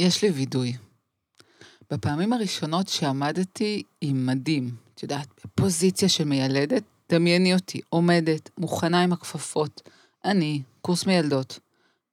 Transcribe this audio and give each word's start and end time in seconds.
יש 0.00 0.22
לי 0.22 0.30
וידוי. 0.30 0.76
בפעמים 1.90 2.32
הראשונות 2.32 2.88
שעמדתי 2.88 3.82
עם 4.00 4.26
מדים, 4.26 4.76
את 4.94 5.02
יודעת, 5.02 5.28
בפוזיציה 5.44 6.08
של 6.08 6.24
מיילדת, 6.24 6.82
דמייני 7.10 7.54
אותי, 7.54 7.80
עומדת, 7.88 8.50
מוכנה 8.58 9.02
עם 9.02 9.12
הכפפות. 9.12 9.82
אני, 10.24 10.62
קורס 10.80 11.06
מיילדות. 11.06 11.58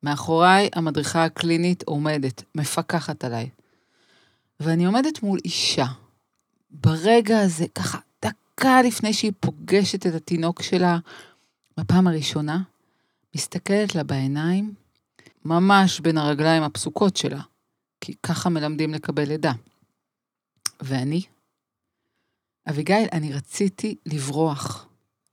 מאחוריי 0.03 0.69
המדריכה 0.73 1.23
הקלינית 1.23 1.83
עומדת, 1.83 2.43
מפקחת 2.55 3.23
עליי. 3.23 3.49
ואני 4.59 4.85
עומדת 4.85 5.23
מול 5.23 5.39
אישה. 5.45 5.85
ברגע 6.71 7.39
הזה, 7.39 7.65
ככה, 7.75 7.97
דקה 8.25 8.81
לפני 8.81 9.13
שהיא 9.13 9.31
פוגשת 9.39 10.07
את 10.07 10.13
התינוק 10.13 10.61
שלה 10.61 10.97
בפעם 11.77 12.07
הראשונה, 12.07 12.61
מסתכלת 13.35 13.95
לה 13.95 14.03
בעיניים, 14.03 14.73
ממש 15.45 15.99
בין 15.99 16.17
הרגליים 16.17 16.63
הפסוקות 16.63 17.17
שלה, 17.17 17.41
כי 18.01 18.13
ככה 18.23 18.49
מלמדים 18.49 18.93
לקבל 18.93 19.23
לידה. 19.23 19.51
ואני, 20.81 21.21
אביגיל, 22.69 23.07
אני 23.11 23.33
רציתי 23.33 23.95
לברוח, 24.05 24.87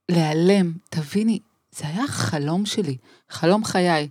להיעלם. 0.08 0.72
תביני, 0.90 1.38
זה 1.70 1.88
היה 1.88 2.06
חלום 2.06 2.66
שלי, 2.66 2.96
חלום 3.28 3.64
חיי. 3.64 4.08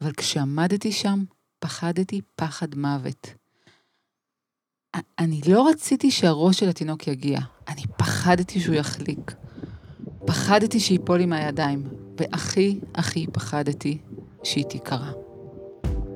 אבל 0.00 0.12
כשעמדתי 0.12 0.92
שם, 0.92 1.24
פחדתי 1.58 2.20
פחד 2.36 2.74
מוות. 2.74 3.26
אני 5.18 5.40
לא 5.48 5.68
רציתי 5.68 6.10
שהראש 6.10 6.60
של 6.60 6.68
התינוק 6.68 7.06
יגיע, 7.06 7.40
אני 7.68 7.82
פחדתי 7.96 8.60
שהוא 8.60 8.74
יחליק. 8.74 9.34
פחדתי 10.26 10.80
שיפול 10.80 11.18
לי 11.18 11.26
מהידיים, 11.26 11.84
והכי 12.16 12.80
הכי 12.94 13.26
פחדתי 13.32 13.98
שהיא 14.44 14.64
תיקרע. 14.64 15.25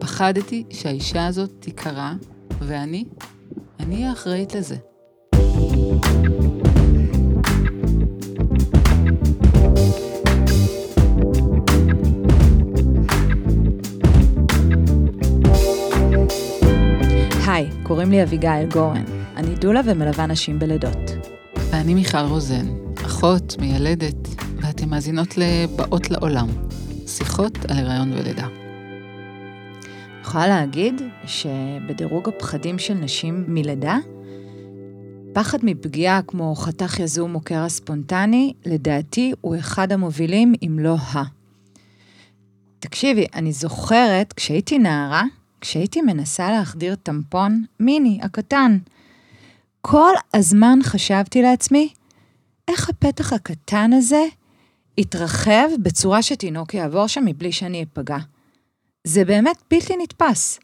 פחדתי 0.00 0.64
שהאישה 0.70 1.26
הזאת 1.26 1.50
תיקרע, 1.60 2.12
ואני, 2.60 3.04
אני 3.80 3.94
אהיה 3.96 4.12
אחראית 4.12 4.54
לזה. 4.54 4.76
היי, 17.46 17.70
קוראים 17.82 18.10
לי 18.10 18.22
אביגיל 18.22 18.66
גורן. 18.72 19.04
אני 19.36 19.54
דולה 19.54 19.80
ומלווה 19.84 20.26
נשים 20.26 20.58
בלידות. 20.58 21.10
ואני 21.70 21.94
מיכל 21.94 22.18
רוזן, 22.18 22.66
אחות, 23.06 23.56
מיילדת, 23.58 24.28
ואתן 24.56 24.88
מאזינות 24.88 25.38
לבאות 25.38 26.10
לעולם, 26.10 26.48
שיחות 27.06 27.58
על 27.68 27.78
הריון 27.78 28.12
ולידה. 28.12 28.69
יכולה 30.22 30.46
להגיד 30.46 31.02
שבדירוג 31.26 32.28
הפחדים 32.28 32.78
של 32.78 32.94
נשים 32.94 33.44
מלידה, 33.48 33.98
פחד 35.32 35.58
מפגיעה 35.62 36.22
כמו 36.22 36.54
חתך 36.54 37.00
יזום 37.00 37.34
או 37.34 37.40
קרע 37.40 37.68
ספונטני, 37.68 38.52
לדעתי 38.66 39.32
הוא 39.40 39.56
אחד 39.56 39.92
המובילים, 39.92 40.54
אם 40.62 40.78
לא 40.78 40.94
ה. 40.94 41.22
תקשיבי, 42.78 43.26
אני 43.34 43.52
זוכרת 43.52 44.32
כשהייתי 44.32 44.78
נערה, 44.78 45.22
כשהייתי 45.60 46.02
מנסה 46.02 46.50
להחדיר 46.50 46.94
טמפון, 46.94 47.64
מיני, 47.80 48.18
הקטן, 48.22 48.78
כל 49.80 50.12
הזמן 50.34 50.78
חשבתי 50.82 51.42
לעצמי, 51.42 51.88
איך 52.68 52.88
הפתח 52.88 53.32
הקטן 53.32 53.92
הזה 53.92 54.24
יתרחב 54.98 55.68
בצורה 55.82 56.22
שתינוק 56.22 56.74
יעבור 56.74 57.06
שם 57.06 57.24
מבלי 57.24 57.52
שאני 57.52 57.82
אפגע. 57.82 58.18
זה 59.04 59.24
באמת 59.24 59.62
בלתי 59.70 59.96
נתפס, 60.02 60.58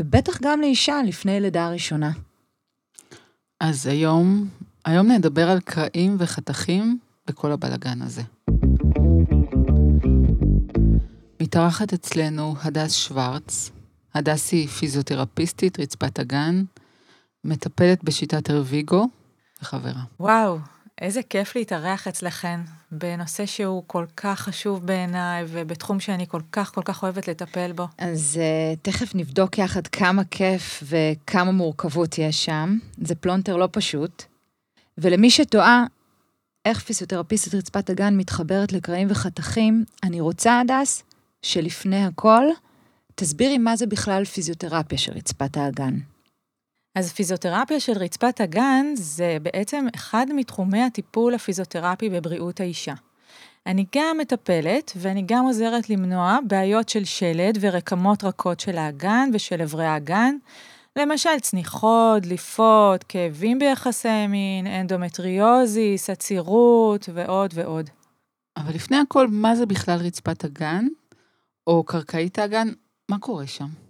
ובטח 0.00 0.38
גם 0.42 0.60
לאישה 0.60 1.02
לפני 1.06 1.40
לידה 1.40 1.68
ראשונה. 1.68 2.10
אז 3.60 3.86
היום, 3.86 4.48
היום 4.84 5.10
נדבר 5.10 5.50
על 5.50 5.60
קרעים 5.60 6.16
וחתכים 6.18 6.98
בכל 7.26 7.52
הבלגן 7.52 8.02
הזה. 8.02 8.22
מתארחת 11.42 11.92
אצלנו 11.92 12.54
הדס 12.62 12.92
שוורץ. 12.92 13.70
הדס 14.14 14.52
היא 14.52 14.68
פיזיותרפיסטית, 14.68 15.80
רצפת 15.80 16.18
האגן, 16.18 16.64
מטפלת 17.44 18.04
בשיטת 18.04 18.50
Arvigo 18.50 19.08
וחברה. 19.62 20.02
וואו, 20.20 20.58
איזה 21.00 21.20
כיף 21.22 21.56
להתארח 21.56 22.08
אצלכן 22.08 22.60
בנושא 22.90 23.46
שהוא 23.46 23.82
כל 23.86 24.06
כך 24.16 24.40
חשוב 24.40 24.86
בעיניי 24.86 25.44
ובתחום 25.48 26.00
שאני 26.00 26.26
כל 26.26 26.40
כך 26.52 26.74
כל 26.74 26.82
כך 26.84 27.02
אוהבת 27.02 27.28
לטפל 27.28 27.72
בו. 27.72 27.88
אז 27.98 28.40
אה, 28.40 28.78
תכף 28.82 29.14
נבדוק 29.14 29.58
יחד 29.58 29.86
כמה 29.86 30.24
כיף 30.24 30.82
וכמה 30.82 31.52
מורכבות 31.52 32.18
יש 32.18 32.44
שם. 32.44 32.78
זה 32.98 33.14
פלונטר 33.14 33.56
לא 33.56 33.68
פשוט. 33.72 34.22
ולמי 34.98 35.30
שתוהה 35.30 35.84
איך 36.64 36.80
פיזיותרפיסטית 36.80 37.54
רצפת 37.54 37.90
האגן 37.90 38.16
מתחברת 38.16 38.72
לקרעים 38.72 39.08
וחתכים, 39.10 39.84
אני 40.02 40.20
רוצה, 40.20 40.60
הדס, 40.60 41.02
שלפני 41.42 42.04
הכל, 42.04 42.44
תסבירי 43.14 43.58
מה 43.58 43.76
זה 43.76 43.86
בכלל 43.86 44.24
פיזיותרפיה 44.24 44.98
של 44.98 45.12
רצפת 45.12 45.56
האגן. 45.56 45.98
אז 46.96 47.12
פיזיותרפיה 47.12 47.80
של 47.80 47.92
רצפת 47.92 48.40
האגן 48.40 48.86
זה 48.94 49.36
בעצם 49.42 49.86
אחד 49.94 50.26
מתחומי 50.34 50.82
הטיפול 50.82 51.34
הפיזיותרפי 51.34 52.08
בבריאות 52.08 52.60
האישה. 52.60 52.94
אני 53.66 53.86
גם 53.94 54.18
מטפלת 54.20 54.92
ואני 54.96 55.22
גם 55.26 55.44
עוזרת 55.44 55.90
למנוע 55.90 56.38
בעיות 56.46 56.88
של 56.88 57.04
שלד 57.04 57.58
ורקמות 57.60 58.24
רכות 58.24 58.60
של 58.60 58.78
האגן 58.78 59.30
ושל 59.32 59.62
אברי 59.62 59.86
האגן, 59.86 60.34
למשל 60.96 61.40
צניחות, 61.42 62.22
דליפות, 62.22 63.04
כאבים 63.08 63.58
ביחסי 63.58 64.26
מין, 64.26 64.66
אנדומטריוזיס, 64.66 66.10
עצירות 66.10 67.08
ועוד 67.14 67.50
ועוד. 67.54 67.90
אבל 68.56 68.74
לפני 68.74 68.96
הכל, 68.96 69.28
מה 69.28 69.56
זה 69.56 69.66
בכלל 69.66 69.98
רצפת 69.98 70.44
הגן, 70.44 70.86
או 71.66 71.84
קרקעית 71.84 72.38
האגן? 72.38 72.68
מה 73.10 73.18
קורה 73.18 73.46
שם? 73.46 73.85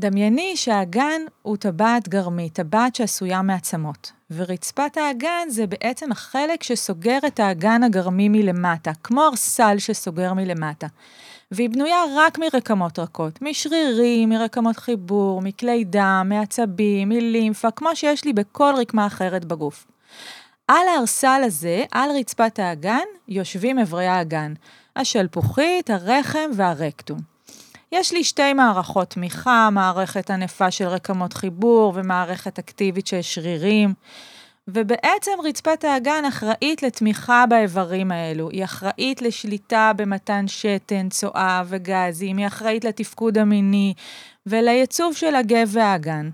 דמייני 0.00 0.56
שהאגן 0.56 1.20
הוא 1.42 1.56
טבעת 1.56 2.08
גרמית, 2.08 2.54
טבעת 2.54 2.94
שעשויה 2.94 3.42
מעצמות, 3.42 4.12
ורצפת 4.30 4.96
האגן 4.96 5.48
זה 5.48 5.66
בעצם 5.66 6.12
החלק 6.12 6.62
שסוגר 6.62 7.18
את 7.26 7.40
האגן 7.40 7.82
הגרמי 7.82 8.28
מלמטה, 8.28 8.90
כמו 9.02 9.26
ארסל 9.26 9.78
שסוגר 9.78 10.34
מלמטה. 10.34 10.86
והיא 11.50 11.70
בנויה 11.70 12.02
רק 12.16 12.38
מרקמות 12.38 12.98
רכות, 12.98 13.42
משרירים, 13.42 14.28
מרקמות 14.28 14.76
חיבור, 14.76 15.42
מכלי 15.42 15.84
דם, 15.84 16.26
מעצבים, 16.28 17.08
מלימפה, 17.08 17.70
כמו 17.70 17.96
שיש 17.96 18.24
לי 18.24 18.32
בכל 18.32 18.74
רקמה 18.76 19.06
אחרת 19.06 19.44
בגוף. 19.44 19.86
על 20.68 20.88
הארסל 20.96 21.42
הזה, 21.44 21.84
על 21.90 22.10
רצפת 22.18 22.58
האגן, 22.58 23.06
יושבים 23.28 23.78
אברי 23.78 24.06
האגן, 24.06 24.54
השלפוחית, 24.96 25.90
הרחם 25.90 26.50
והרקטום. 26.54 27.35
יש 27.92 28.12
לי 28.12 28.24
שתי 28.24 28.52
מערכות 28.52 29.10
תמיכה, 29.10 29.68
מערכת 29.72 30.30
ענפה 30.30 30.70
של 30.70 30.84
רקמות 30.84 31.32
חיבור 31.32 31.92
ומערכת 31.96 32.58
אקטיבית 32.58 33.06
של 33.06 33.22
שרירים. 33.22 33.94
ובעצם 34.68 35.30
רצפת 35.44 35.84
האגן 35.84 36.24
אחראית 36.28 36.82
לתמיכה 36.82 37.44
באיברים 37.48 38.12
האלו. 38.12 38.50
היא 38.50 38.64
אחראית 38.64 39.22
לשליטה 39.22 39.92
במתן 39.96 40.48
שתן, 40.48 41.08
צואה 41.08 41.62
וגזים, 41.66 42.36
היא 42.36 42.46
אחראית 42.46 42.84
לתפקוד 42.84 43.38
המיני 43.38 43.94
ולייצוב 44.46 45.14
של 45.14 45.34
הגב 45.34 45.68
והאגן. 45.72 46.30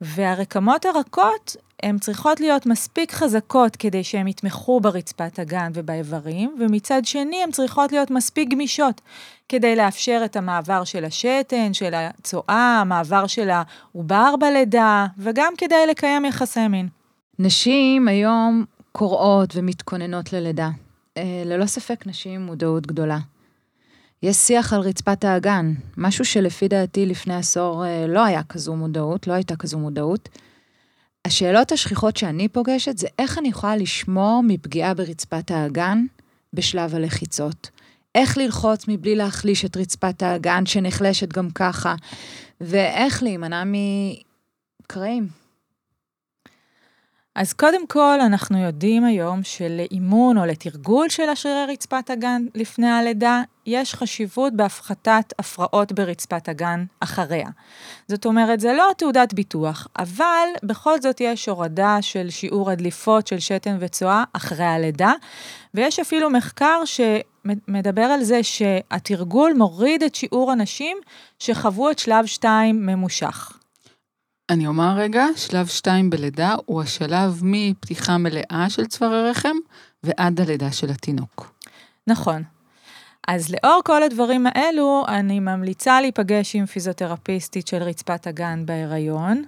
והרקמות 0.00 0.84
הרכות 0.84 1.56
הן 1.82 1.98
צריכות 1.98 2.40
להיות 2.40 2.66
מספיק 2.66 3.12
חזקות 3.12 3.76
כדי 3.76 4.04
שהן 4.04 4.28
יתמכו 4.28 4.80
ברצפת 4.80 5.38
הגן 5.38 5.70
ובאיברים, 5.74 6.56
ומצד 6.60 7.04
שני 7.04 7.42
הן 7.44 7.50
צריכות 7.50 7.92
להיות 7.92 8.10
מספיק 8.10 8.48
גמישות 8.48 9.00
כדי 9.48 9.76
לאפשר 9.76 10.22
את 10.24 10.36
המעבר 10.36 10.84
של 10.84 11.04
השתן, 11.04 11.72
של 11.74 11.94
הצואה, 11.94 12.78
המעבר 12.80 13.26
של 13.26 13.50
העובר 13.50 14.34
בלידה, 14.40 15.06
וגם 15.18 15.52
כדי 15.58 15.86
לקיים 15.90 16.24
יחסי 16.24 16.68
מין. 16.68 16.88
נשים 17.38 18.08
היום 18.08 18.64
קוראות 18.92 19.56
ומתכוננות 19.56 20.32
ללידה. 20.32 20.70
אה, 21.16 21.42
ללא 21.46 21.66
ספק 21.66 22.06
נשים 22.06 22.40
עם 22.40 22.46
מודעות 22.46 22.86
גדולה. 22.86 23.18
יש 24.22 24.36
שיח 24.36 24.72
על 24.72 24.80
רצפת 24.80 25.24
האגן, 25.24 25.72
משהו 25.96 26.24
שלפי 26.24 26.68
דעתי 26.68 27.06
לפני 27.06 27.34
עשור 27.34 27.84
אה, 27.84 28.06
לא 28.08 28.24
היה 28.24 28.42
כזו 28.42 28.76
מודעות, 28.76 29.26
לא 29.26 29.32
הייתה 29.32 29.56
כזו 29.56 29.78
מודעות. 29.78 30.28
השאלות 31.24 31.72
השכיחות 31.72 32.16
שאני 32.16 32.48
פוגשת 32.48 32.98
זה 32.98 33.06
איך 33.18 33.38
אני 33.38 33.48
יכולה 33.48 33.76
לשמור 33.76 34.42
מפגיעה 34.46 34.94
ברצפת 34.94 35.50
האגן 35.50 36.04
בשלב 36.52 36.94
הלחיצות. 36.94 37.70
איך 38.14 38.38
ללחוץ 38.38 38.84
מבלי 38.88 39.14
להחליש 39.14 39.64
את 39.64 39.76
רצפת 39.76 40.22
האגן 40.22 40.66
שנחלשת 40.66 41.32
גם 41.32 41.50
ככה, 41.50 41.94
ואיך 42.60 43.22
להימנע 43.22 43.62
מקרעים. 43.64 45.41
אז 47.34 47.52
קודם 47.52 47.86
כל, 47.86 48.20
אנחנו 48.20 48.58
יודעים 48.58 49.04
היום 49.04 49.42
שלאימון 49.42 50.38
או 50.38 50.44
לתרגול 50.46 51.08
של 51.08 51.28
השרירי 51.28 51.72
רצפת 51.72 52.10
הגן 52.10 52.42
לפני 52.54 52.90
הלידה, 52.90 53.42
יש 53.66 53.94
חשיבות 53.94 54.52
בהפחתת 54.56 55.32
הפרעות 55.38 55.92
ברצפת 55.92 56.48
הגן 56.48 56.84
אחריה. 57.00 57.48
זאת 58.08 58.26
אומרת, 58.26 58.60
זה 58.60 58.72
לא 58.72 58.90
תעודת 58.96 59.34
ביטוח, 59.34 59.88
אבל 59.98 60.48
בכל 60.62 61.00
זאת 61.00 61.20
יש 61.20 61.48
הורדה 61.48 61.98
של 62.00 62.30
שיעור 62.30 62.70
הדליפות 62.70 63.26
של 63.26 63.38
שתן 63.38 63.76
וצואה 63.80 64.24
אחרי 64.32 64.64
הלידה, 64.64 65.12
ויש 65.74 66.00
אפילו 66.00 66.30
מחקר 66.30 66.82
שמדבר 66.84 68.02
על 68.02 68.22
זה 68.22 68.42
שהתרגול 68.42 69.52
מוריד 69.56 70.02
את 70.02 70.14
שיעור 70.14 70.52
הנשים 70.52 70.96
שחוו 71.38 71.90
את 71.90 71.98
שלב 71.98 72.26
2 72.26 72.86
ממושך. 72.86 73.61
אני 74.52 74.66
אומר 74.66 74.94
רגע, 74.96 75.26
שלב 75.36 75.66
2 75.66 76.10
בלידה 76.10 76.54
הוא 76.66 76.82
השלב 76.82 77.40
מפתיחה 77.42 78.18
מלאה 78.18 78.66
של 78.68 78.86
צוואר 78.86 79.12
הרחם 79.14 79.56
ועד 80.02 80.40
הלידה 80.40 80.72
של 80.72 80.90
התינוק. 80.90 81.54
נכון. 82.06 82.42
אז 83.28 83.50
לאור 83.54 83.80
כל 83.84 84.02
הדברים 84.02 84.46
האלו, 84.46 85.04
אני 85.08 85.40
ממליצה 85.40 86.00
להיפגש 86.00 86.56
עם 86.56 86.66
פיזיותרפיסטית 86.66 87.66
של 87.66 87.82
רצפת 87.82 88.26
הגן 88.26 88.66
בהיריון, 88.66 89.42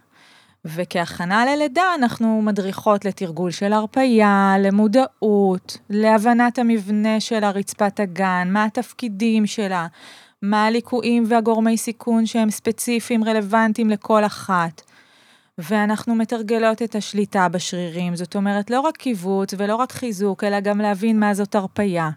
וכהכנה 0.64 1.44
ללידה 1.46 1.94
אנחנו 1.98 2.42
מדריכות 2.42 3.04
לתרגול 3.04 3.50
של 3.50 3.72
הרפייה, 3.72 4.54
למודעות, 4.58 5.78
להבנת 5.90 6.58
המבנה 6.58 7.20
של 7.20 7.44
הרצפת 7.44 8.00
הגן, 8.00 8.48
מה 8.50 8.64
התפקידים 8.64 9.46
שלה, 9.46 9.86
מה 10.42 10.66
הליקויים 10.66 11.24
והגורמי 11.28 11.76
סיכון 11.76 12.26
שהם 12.26 12.50
ספציפיים 12.50 13.24
רלוונטיים 13.24 13.90
לכל 13.90 14.24
אחת. 14.24 14.82
ואנחנו 15.58 16.14
מתרגלות 16.14 16.82
את 16.82 16.94
השליטה 16.94 17.48
בשרירים, 17.48 18.16
זאת 18.16 18.36
אומרת, 18.36 18.70
לא 18.70 18.80
רק 18.80 18.96
קיבוץ 18.96 19.54
ולא 19.58 19.76
רק 19.76 19.92
חיזוק, 19.92 20.44
אלא 20.44 20.60
גם 20.60 20.78
להבין 20.78 21.20
מה 21.20 21.34
זאת 21.34 21.54
הרפייה. 21.54 22.10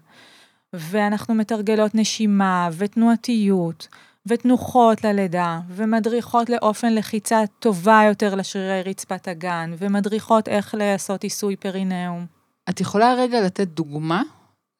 ואנחנו 0.74 1.36
מתרגלות 1.36 1.95
נשימה 1.95 2.69
ותנועתיות 2.78 3.88
ותנוחות 4.28 5.04
ללידה, 5.04 5.60
ומדריכות 5.69 6.50
לאופן 6.50 6.95
לחיצה 6.95 7.44
טובה 7.60 8.01
יותר 8.07 8.36
לשרירי 8.36 8.81
רצפת 8.81 9.28
הגן, 9.28 9.74
ומדריכות 9.78 10.48
איך 10.48 10.75
לעשות 10.75 11.24
עיסוי 11.24 11.56
פרינאום. 11.56 12.25
את 12.69 12.81
יכולה 12.81 13.13
רגע 13.13 13.42
לתת 13.42 13.68
דוגמה 13.68 14.24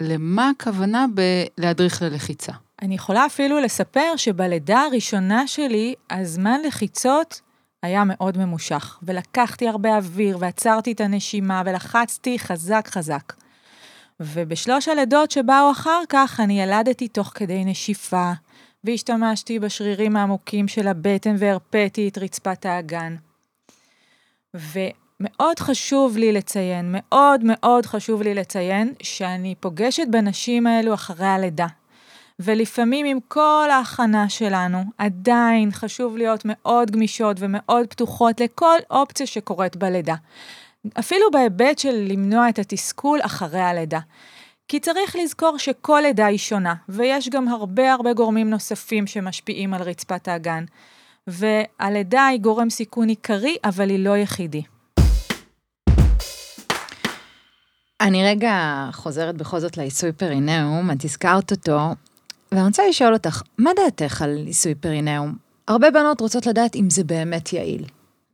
למה 0.02 0.50
הכוונה 0.50 1.06
בלהדריך 1.14 2.02
ללחיצה? 2.02 2.52
אני 2.82 2.96
יכולה 2.96 3.26
אפילו 3.26 3.60
לספר 3.60 4.14
שבלידה 4.18 4.80
הראשונה 4.80 5.48
שלי, 5.48 5.94
הזמן 6.10 6.60
לחיצות 6.68 7.42
היה 7.84 8.04
מאוד 8.06 8.38
ממושך, 8.38 9.00
ולקחתי 9.04 9.68
הרבה 9.68 9.98
אוויר, 9.98 10.38
ועצרתי 10.42 10.92
את 10.92 11.02
הנשימה, 11.02 11.64
ולחצתי 11.66 12.40
חזק 12.40 12.88
חזק. 12.92 13.34
ובשלוש 14.20 14.88
הלידות 14.88 15.32
שבאו 15.32 15.72
אחר 15.72 16.02
כך, 16.10 16.40
אני 16.40 16.62
ילדתי 16.62 17.08
תוך 17.08 17.32
כדי 17.36 17.66
נשיפה, 17.66 18.32
והשתמשתי 18.84 19.60
בשרירים 19.60 20.16
העמוקים 20.16 20.68
של 20.68 20.88
הבטן 20.88 21.36
והרפאתי 21.40 22.08
את 22.08 22.18
רצפת 22.18 22.66
האגן. 22.66 23.16
ומאוד 24.54 25.60
חשוב 25.60 26.18
לי 26.18 26.32
לציין, 26.32 26.86
מאוד 26.90 27.42
מאוד 27.44 27.86
חשוב 27.86 28.22
לי 28.22 28.34
לציין, 28.34 28.94
שאני 29.02 29.56
פוגשת 29.60 30.08
בנשים 30.12 30.68
האלו 30.68 30.94
אחרי 30.94 31.28
הלידה. 31.28 31.68
ולפעמים 32.40 33.06
עם 33.06 33.20
כל 33.28 33.68
ההכנה 33.72 34.30
שלנו, 34.30 34.84
עדיין 34.98 35.72
חשוב 35.72 36.18
להיות 36.18 36.42
מאוד 36.46 36.92
גמישות 36.92 37.38
ומאוד 37.40 37.88
פתוחות 37.88 38.40
לכל 38.40 38.78
אופציה 38.92 39.28
שקורית 39.28 39.76
בלידה. 39.76 40.16
אפילו 41.00 41.32
בהיבט 41.32 41.80
של 41.80 42.06
למנוע 42.08 42.50
את 42.50 42.60
התסכול 42.60 43.20
אחרי 43.22 43.62
הלידה. 43.62 44.00
כי 44.68 44.80
צריך 44.80 45.16
לזכור 45.16 45.58
שכל 45.58 46.00
לידה 46.04 46.26
היא 46.26 46.38
שונה, 46.38 46.76
ויש 46.90 47.30
גם 47.30 47.48
הרבה 47.48 47.94
הרבה 47.94 48.14
גורמים 48.14 48.50
נוספים 48.50 49.08
שמשפיעים 49.08 49.74
על 49.74 49.82
רצפת 49.82 50.28
האגן. 50.28 50.66
והלידה 51.28 52.26
היא 52.26 52.40
גורם 52.40 52.70
סיכון 52.70 53.08
עיקרי, 53.10 53.56
אבל 53.64 53.90
היא 53.90 54.00
לא 54.00 54.18
יחידי. 54.18 54.64
אני 58.02 58.26
רגע 58.26 58.88
חוזרת 58.94 59.38
בכל 59.38 59.60
זאת 59.60 59.78
לעיסוי 59.78 60.12
פרינאום, 60.12 60.92
את 60.92 61.04
הזכרת 61.04 61.52
אותו, 61.52 61.80
ואני 62.52 62.66
רוצה 62.68 62.88
לשאול 62.88 63.14
אותך, 63.14 63.42
מה 63.58 63.72
דעתך 63.76 64.22
על 64.22 64.44
עיסוי 64.46 64.76
פרינאום? 64.76 65.36
הרבה 65.68 65.92
בנות 65.92 66.22
רוצות 66.22 66.46
לדעת 66.46 66.76
אם 66.76 66.90
זה 66.90 67.04
באמת 67.04 67.54
יעיל. 67.54 67.86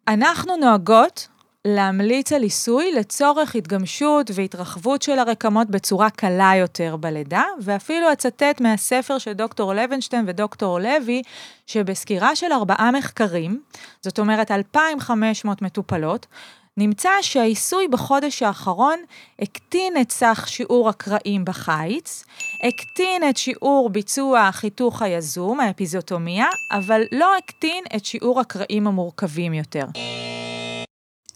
אנחנו 0.08 0.58
נוהגות 0.58 1.28
להמליץ 1.66 2.34
על 2.34 2.44
עיסוי 2.44 2.92
לצורך 2.92 3.56
התגמשות 3.56 4.32
והתרחבות 4.34 5.02
של 5.02 5.20
הרקמות 5.20 5.70
בצורה 5.70 6.10
קלה 6.10 6.52
יותר 6.56 6.96
בלידה, 6.96 7.44
ואפילו 7.62 8.14
אצטט 8.14 8.62
מהספר 8.62 9.18
של 9.18 9.34
דוקטור 9.34 9.74
לוינשטיין 9.74 10.26
ודוקטור 10.28 10.80
לוי, 10.80 11.22
שבסקירה 11.68 12.36
של 12.36 12.52
ארבעה 12.52 12.92
מחקרים, 12.92 13.62
זאת 14.02 14.20
אומרת 14.20 14.52
2,500 14.52 15.62
מטופלות, 15.62 16.26
נמצא 16.78 17.10
שהעיסוי 17.22 17.88
בחודש 17.88 18.44
האחרון 18.44 19.00
הקטין 19.40 19.94
את 20.02 20.12
סך 20.12 20.46
שיעור 20.48 20.90
הקרעים 20.90 21.46
בחיץ, 21.46 22.24
הקטין 22.64 23.30
את 23.30 23.38
שיעור 23.38 23.90
ביצוע 23.90 24.40
החיתוך 24.40 25.02
היזום, 25.02 25.60
האפיזוטומיה, 25.60 26.46
אבל 26.72 27.02
לא 27.12 27.38
הקטין 27.38 27.84
את 27.96 28.06
שיעור 28.06 28.40
הקרעים 28.40 28.88
המורכבים 28.88 29.54
יותר. 29.54 29.86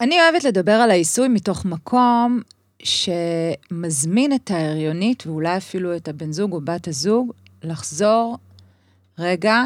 אני 0.00 0.20
אוהבת 0.20 0.44
לדבר 0.44 0.72
על 0.72 0.90
העיסוי 0.90 1.28
מתוך 1.28 1.64
מקום 1.64 2.40
שמזמין 2.82 4.32
את 4.32 4.50
ההריונית, 4.50 5.26
ואולי 5.26 5.56
אפילו 5.56 5.96
את 5.96 6.08
הבן 6.08 6.32
זוג 6.32 6.52
או 6.52 6.60
בת 6.60 6.88
הזוג, 6.88 7.32
לחזור 7.62 8.38
רגע 9.18 9.62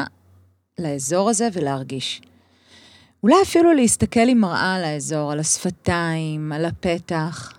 לאזור 0.79 1.29
הזה 1.29 1.49
ולהרגיש. 1.53 2.21
אולי 3.23 3.35
אפילו 3.43 3.73
להסתכל 3.73 4.27
עם 4.29 4.37
מראה 4.37 4.75
על 4.75 4.83
האזור, 4.83 5.31
על 5.31 5.39
השפתיים, 5.39 6.51
על 6.51 6.65
הפתח. 6.65 7.53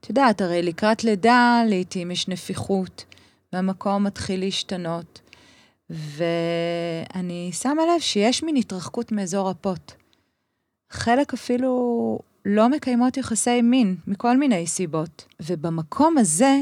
את 0.00 0.08
יודעת, 0.08 0.40
הרי 0.40 0.62
לקראת 0.62 1.04
לידה 1.04 1.62
לעתים 1.68 2.10
יש 2.10 2.28
נפיחות, 2.28 3.04
והמקום 3.52 4.04
מתחיל 4.04 4.40
להשתנות. 4.40 5.20
ואני 5.90 7.50
שמה 7.52 7.82
לב 7.82 8.00
שיש 8.00 8.42
מין 8.42 8.56
התרחקות 8.56 9.12
מאזור 9.12 9.50
הפוט. 9.50 9.92
חלק 10.90 11.34
אפילו 11.34 12.18
לא 12.44 12.68
מקיימות 12.68 13.16
יחסי 13.16 13.62
מין, 13.62 13.96
מכל 14.06 14.36
מיני 14.36 14.66
סיבות. 14.66 15.24
ובמקום 15.42 16.18
הזה, 16.18 16.56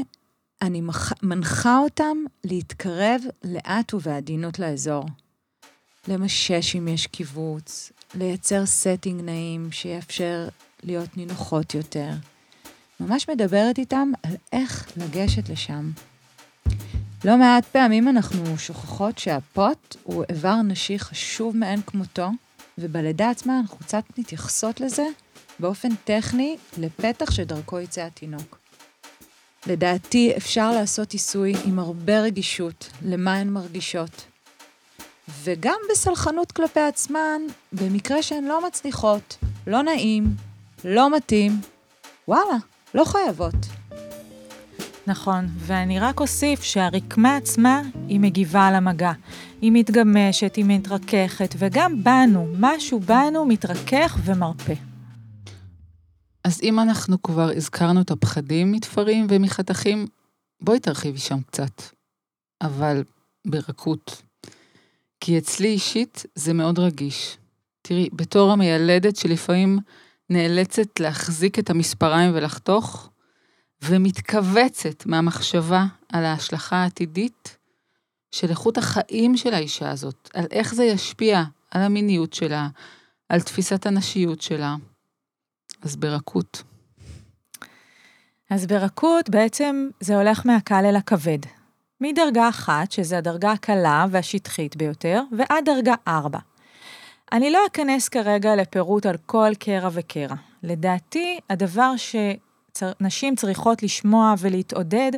אני 0.61 0.81
מנחה 1.23 1.77
אותם 1.77 2.17
להתקרב 2.43 3.21
לאט 3.43 3.93
ובעדינות 3.93 4.59
לאזור. 4.59 5.05
למשש 6.07 6.75
אם 6.75 6.87
יש 6.87 7.07
קיבוץ, 7.07 7.91
לייצר 8.15 8.63
setting 8.63 9.21
נעים 9.23 9.71
שיאפשר 9.71 10.47
להיות 10.83 11.17
נינוחות 11.17 11.73
יותר. 11.73 12.09
ממש 12.99 13.29
מדברת 13.29 13.77
איתם 13.77 14.11
על 14.23 14.33
איך 14.53 14.91
לגשת 14.97 15.49
לשם. 15.49 15.91
לא 17.25 17.37
מעט 17.37 17.65
פעמים 17.65 18.07
אנחנו 18.07 18.57
שוכחות 18.57 19.17
שהפוט 19.17 19.95
הוא 20.03 20.23
איבר 20.29 20.61
נשי 20.61 20.99
חשוב 20.99 21.57
מאין 21.57 21.81
כמותו, 21.81 22.29
ובלידה 22.77 23.29
עצמה 23.29 23.59
אנחנו 23.59 23.77
קצת 23.77 24.03
מתייחסות 24.17 24.81
לזה 24.81 25.05
באופן 25.59 25.89
טכני 26.03 26.57
לפתח 26.77 27.31
שדרכו 27.31 27.79
יצא 27.79 28.01
התינוק. 28.01 28.59
לדעתי 29.67 30.33
אפשר 30.37 30.71
לעשות 30.71 31.13
עיסוי 31.13 31.53
עם 31.65 31.79
הרבה 31.79 32.21
רגישות 32.21 32.89
למה 33.05 33.35
הן 33.35 33.49
מרגישות, 33.49 34.25
וגם 35.29 35.79
בסלחנות 35.91 36.51
כלפי 36.51 36.79
עצמן, 36.79 37.41
במקרה 37.71 38.23
שהן 38.23 38.43
לא 38.43 38.67
מצליחות, 38.67 39.37
לא 39.67 39.81
נעים, 39.81 40.23
לא 40.85 41.15
מתאים, 41.15 41.51
וואלה, 42.27 42.57
לא 42.93 43.05
חייבות. 43.05 43.55
נכון, 45.07 45.45
ואני 45.57 45.99
רק 45.99 46.19
אוסיף 46.19 46.63
שהרקמה 46.63 47.35
עצמה, 47.35 47.81
היא 48.07 48.19
מגיבה 48.19 48.67
על 48.67 48.75
המגע. 48.75 49.11
היא 49.61 49.71
מתגמשת, 49.73 50.55
היא 50.55 50.65
מתרככת, 50.67 51.55
וגם 51.57 52.03
בנו, 52.03 52.47
משהו 52.59 52.99
בנו 52.99 53.45
מתרכך 53.45 54.17
ומרפה. 54.25 54.73
אז 56.43 56.59
אם 56.63 56.79
אנחנו 56.79 57.21
כבר 57.21 57.49
הזכרנו 57.55 58.01
את 58.01 58.11
הפחדים 58.11 58.71
מתפרים 58.71 59.27
ומחתכים, 59.29 60.07
בואי 60.61 60.79
תרחיבי 60.79 61.19
שם 61.19 61.41
קצת. 61.41 61.81
אבל 62.61 63.03
ברכות. 63.47 64.21
כי 65.25 65.37
אצלי 65.37 65.67
אישית 65.67 66.25
זה 66.35 66.53
מאוד 66.53 66.79
רגיש. 66.79 67.37
תראי, 67.81 68.09
בתור 68.13 68.51
המיילדת 68.51 69.15
שלפעמים 69.15 69.79
נאלצת 70.29 70.99
להחזיק 70.99 71.59
את 71.59 71.69
המספריים 71.69 72.31
ולחתוך, 72.33 73.09
ומתכווצת 73.81 75.05
מהמחשבה 75.05 75.85
על 76.13 76.25
ההשלכה 76.25 76.75
העתידית 76.75 77.57
של 78.31 78.49
איכות 78.49 78.77
החיים 78.77 79.37
של 79.37 79.53
האישה 79.53 79.91
הזאת, 79.91 80.29
על 80.33 80.45
איך 80.51 80.73
זה 80.73 80.83
ישפיע 80.83 81.43
על 81.71 81.81
המיניות 81.81 82.33
שלה, 82.33 82.67
על 83.29 83.41
תפיסת 83.41 83.85
הנשיות 83.85 84.41
שלה. 84.41 84.75
אז 85.81 85.95
ברכות. 85.95 86.63
אז 88.49 88.67
ברכות 88.67 89.29
בעצם 89.29 89.87
זה 89.99 90.17
הולך 90.17 90.45
מהקל 90.45 90.85
אל 90.85 90.95
הכבד. 90.95 91.39
מדרגה 92.05 92.49
אחת, 92.49 92.91
שזו 92.91 93.15
הדרגה 93.15 93.51
הקלה 93.51 94.05
והשטחית 94.11 94.75
ביותר, 94.75 95.21
ועד 95.37 95.65
דרגה 95.65 95.93
ארבע. 96.07 96.39
אני 97.31 97.51
לא 97.51 97.59
אכנס 97.71 98.09
כרגע 98.09 98.55
לפירוט 98.55 99.05
על 99.05 99.17
כל 99.25 99.51
קרע 99.59 99.89
וקרע. 99.93 100.35
לדעתי, 100.63 101.39
הדבר 101.49 101.93
שנשים 101.97 103.35
צריכות 103.35 103.83
לשמוע 103.83 104.33
ולהתעודד, 104.39 105.11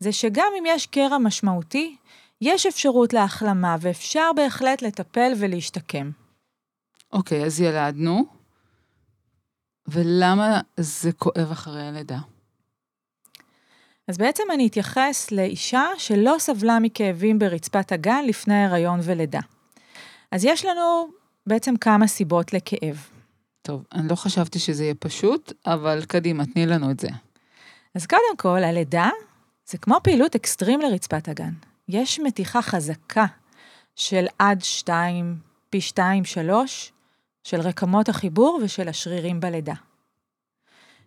זה 0.00 0.12
שגם 0.12 0.46
אם 0.58 0.64
יש 0.66 0.86
קרע 0.86 1.18
משמעותי, 1.18 1.96
יש 2.40 2.66
אפשרות 2.66 3.12
להחלמה, 3.12 3.76
ואפשר 3.80 4.30
בהחלט 4.36 4.82
לטפל 4.82 5.32
ולהשתקם. 5.38 6.10
אוקיי, 7.12 7.44
אז 7.44 7.60
ילדנו, 7.60 8.24
ולמה 9.88 10.60
זה 10.76 11.12
כואב 11.12 11.50
אחרי 11.52 11.82
הלידה? 11.82 12.18
אז 14.08 14.18
בעצם 14.18 14.42
אני 14.54 14.66
אתייחס 14.66 15.30
לאישה 15.30 15.84
שלא 15.98 16.36
סבלה 16.38 16.78
מכאבים 16.78 17.38
ברצפת 17.38 17.92
הגן 17.92 18.24
לפני 18.26 18.64
הריון 18.64 19.00
ולידה. 19.02 19.40
אז 20.30 20.44
יש 20.44 20.64
לנו 20.64 21.08
בעצם 21.46 21.76
כמה 21.76 22.06
סיבות 22.06 22.52
לכאב. 22.52 23.08
טוב, 23.62 23.84
אני 23.92 24.08
לא 24.08 24.14
חשבתי 24.14 24.58
שזה 24.58 24.84
יהיה 24.84 24.94
פשוט, 24.94 25.52
אבל 25.66 26.04
קדימה, 26.08 26.46
תני 26.46 26.66
לנו 26.66 26.90
את 26.90 27.00
זה. 27.00 27.08
אז 27.94 28.06
קודם 28.06 28.36
כל, 28.36 28.64
הלידה 28.64 29.08
זה 29.66 29.78
כמו 29.78 29.96
פעילות 30.02 30.34
אקסטרים 30.34 30.80
לרצפת 30.80 31.28
הגן. 31.28 31.52
יש 31.88 32.20
מתיחה 32.20 32.62
חזקה 32.62 33.26
של 33.96 34.26
עד 34.38 34.62
שתיים, 34.62 35.36
פי 35.70 35.80
שתיים, 35.80 36.24
שלוש, 36.24 36.92
של 37.44 37.60
רקמות 37.60 38.08
החיבור 38.08 38.60
ושל 38.62 38.88
השרירים 38.88 39.40
בלידה. 39.40 39.74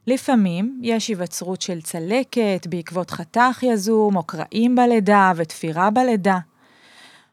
לפעמים 0.08 0.80
יש 0.84 1.08
היווצרות 1.08 1.62
של 1.62 1.82
צלקת 1.82 2.68
בעקבות 2.70 3.12
חתך 3.12 3.60
יזום, 3.64 4.16
או 4.16 4.24
קרעים 4.24 4.76
בלידה 4.76 5.32
ותפירה 5.36 5.90
בלידה. 5.90 6.38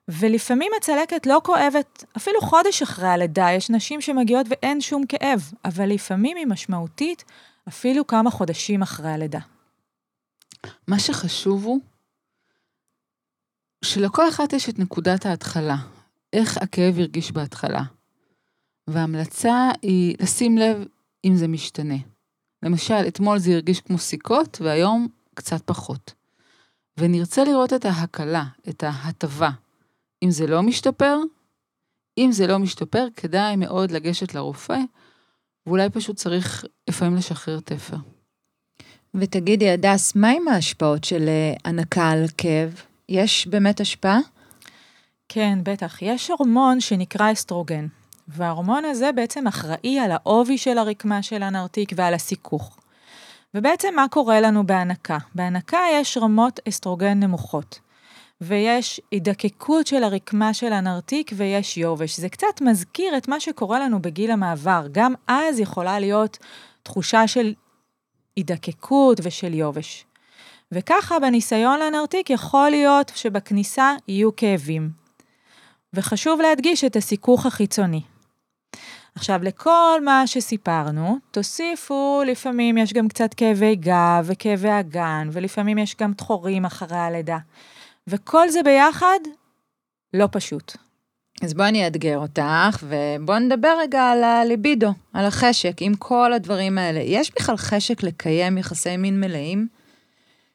ולפעמים 0.08 0.72
הצלקת 0.76 1.26
לא 1.26 1.40
כואבת 1.44 2.04
אפילו 2.16 2.40
חודש 2.40 2.82
אחרי 2.82 3.08
הלידה, 3.08 3.50
יש 3.50 3.70
נשים 3.70 4.00
שמגיעות 4.00 4.46
ואין 4.50 4.80
שום 4.80 5.06
כאב, 5.06 5.52
אבל 5.64 5.88
לפעמים 5.88 6.36
היא 6.36 6.46
משמעותית 6.46 7.24
אפילו 7.68 8.06
כמה 8.06 8.30
חודשים 8.30 8.82
אחרי 8.82 9.10
הלידה. 9.10 9.40
מה 10.88 10.98
שחשוב 10.98 11.64
הוא 11.64 11.80
שלכל 13.84 14.28
אחת 14.28 14.52
יש 14.52 14.68
את 14.68 14.78
נקודת 14.78 15.26
ההתחלה, 15.26 15.76
איך 16.32 16.56
הכאב 16.56 16.98
הרגיש 16.98 17.32
בהתחלה. 17.32 17.82
וההמלצה 18.86 19.70
היא 19.82 20.16
לשים 20.20 20.58
לב 20.58 20.84
אם 21.24 21.36
זה 21.36 21.48
משתנה. 21.48 22.11
למשל, 22.62 23.04
אתמול 23.08 23.38
זה 23.38 23.52
הרגיש 23.52 23.80
כמו 23.80 23.98
סיכות, 23.98 24.58
והיום 24.60 25.08
קצת 25.34 25.62
פחות. 25.64 26.12
ונרצה 26.98 27.44
לראות 27.44 27.72
את 27.72 27.84
ההקלה, 27.84 28.44
את 28.68 28.84
ההטבה. 28.86 29.50
אם 30.22 30.30
זה 30.30 30.46
לא 30.46 30.62
משתפר, 30.62 31.18
אם 32.18 32.28
זה 32.32 32.46
לא 32.46 32.58
משתפר, 32.58 33.06
כדאי 33.16 33.56
מאוד 33.56 33.90
לגשת 33.90 34.34
לרופא, 34.34 34.78
ואולי 35.66 35.90
פשוט 35.90 36.16
צריך 36.16 36.64
לפעמים 36.88 37.16
לשחרר 37.16 37.60
תפר. 37.60 37.96
ותגידי, 39.14 39.70
הדס, 39.70 40.16
מה 40.16 40.30
עם 40.30 40.48
ההשפעות 40.48 41.04
של 41.04 41.28
אה, 41.28 41.54
הנקה 41.64 42.10
על 42.10 42.24
כאב? 42.36 42.82
יש 43.08 43.46
באמת 43.46 43.80
השפעה? 43.80 44.18
כן, 45.28 45.58
בטח. 45.62 46.02
יש 46.02 46.30
הורמון 46.30 46.80
שנקרא 46.80 47.32
אסטרוגן, 47.32 47.86
וההורמון 48.28 48.84
הזה 48.84 49.12
בעצם 49.12 49.46
אחראי 49.46 49.98
על 49.98 50.10
העובי 50.10 50.58
של 50.58 50.78
הרקמה 50.78 51.22
של 51.22 51.42
הנרתיק 51.42 51.92
ועל 51.96 52.14
הסיכוך. 52.14 52.76
ובעצם 53.54 53.94
מה 53.96 54.08
קורה 54.08 54.40
לנו 54.40 54.66
בהנקה? 54.66 55.18
בהנקה 55.34 55.80
יש 55.92 56.16
רמות 56.16 56.60
אסטרוגן 56.68 57.20
נמוכות, 57.20 57.78
ויש 58.40 59.00
הידקקות 59.10 59.86
של 59.86 60.04
הרקמה 60.04 60.54
של 60.54 60.72
הנרתיק 60.72 61.30
ויש 61.34 61.76
יובש. 61.76 62.20
זה 62.20 62.28
קצת 62.28 62.60
מזכיר 62.60 63.16
את 63.16 63.28
מה 63.28 63.40
שקורה 63.40 63.80
לנו 63.80 64.02
בגיל 64.02 64.30
המעבר. 64.30 64.86
גם 64.92 65.14
אז 65.26 65.60
יכולה 65.60 65.98
להיות 65.98 66.38
תחושה 66.82 67.26
של 67.26 67.54
הידקקות 68.36 69.20
ושל 69.22 69.54
יובש. 69.54 70.04
וככה 70.72 71.18
בניסיון 71.18 71.80
לנרתיק 71.80 72.30
יכול 72.30 72.70
להיות 72.70 73.12
שבכניסה 73.14 73.94
יהיו 74.08 74.36
כאבים. 74.36 74.90
וחשוב 75.94 76.40
להדגיש 76.40 76.84
את 76.84 76.96
הסיכוך 76.96 77.46
החיצוני. 77.46 78.00
עכשיו, 79.14 79.40
לכל 79.42 80.00
מה 80.04 80.26
שסיפרנו, 80.26 81.18
תוסיפו, 81.30 82.22
לפעמים 82.26 82.78
יש 82.78 82.92
גם 82.92 83.08
קצת 83.08 83.34
כאבי 83.34 83.76
גב 83.76 84.24
וכאבי 84.24 84.80
אגן, 84.80 85.28
ולפעמים 85.32 85.78
יש 85.78 85.96
גם 86.00 86.12
תחורים 86.12 86.64
אחרי 86.64 86.98
הלידה. 86.98 87.38
וכל 88.06 88.48
זה 88.48 88.62
ביחד, 88.62 89.18
לא 90.14 90.28
פשוט. 90.32 90.76
אז 91.42 91.54
בואי 91.54 91.68
אני 91.68 91.84
אאתגר 91.84 92.18
אותך, 92.18 92.84
ובואי 92.88 93.40
נדבר 93.40 93.76
רגע 93.80 94.02
על 94.02 94.24
הליבידו, 94.24 94.92
על 95.12 95.24
החשק, 95.24 95.76
עם 95.80 95.94
כל 95.94 96.32
הדברים 96.32 96.78
האלה. 96.78 97.00
יש 97.00 97.32
בכלל 97.36 97.56
חשק 97.56 98.02
לקיים 98.02 98.58
יחסי 98.58 98.96
מין 98.96 99.20
מלאים? 99.20 99.68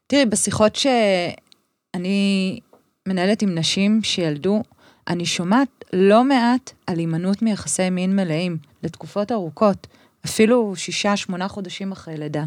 תראי, 0.08 0.26
בשיחות 0.26 0.76
שאני 0.76 2.60
מנהלת 3.08 3.42
עם 3.42 3.58
נשים 3.58 4.04
שילדו, 4.04 4.64
אני 5.08 5.26
שומעת 5.26 5.86
לא 5.94 6.24
מעט 6.24 6.72
על 6.88 6.98
הימנעות 7.00 7.42
מיחסי 7.42 7.90
מין 7.90 8.16
מלאים 8.16 8.58
לתקופות 8.84 9.32
ארוכות, 9.32 9.88
אפילו 10.26 10.76
שישה, 10.76 11.18
שמונה 11.18 11.48
חודשים 11.48 11.92
אחרי 11.92 12.18
לידה. 12.18 12.44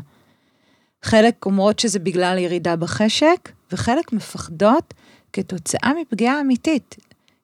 חלק 1.02 1.46
אומרות 1.46 1.78
שזה 1.78 1.98
בגלל 1.98 2.38
ירידה 2.38 2.76
בחשק, 2.76 3.52
וחלק 3.72 4.12
מפחדות 4.12 4.94
כתוצאה 5.32 5.92
מפגיעה 6.00 6.40
אמיתית. 6.40 6.96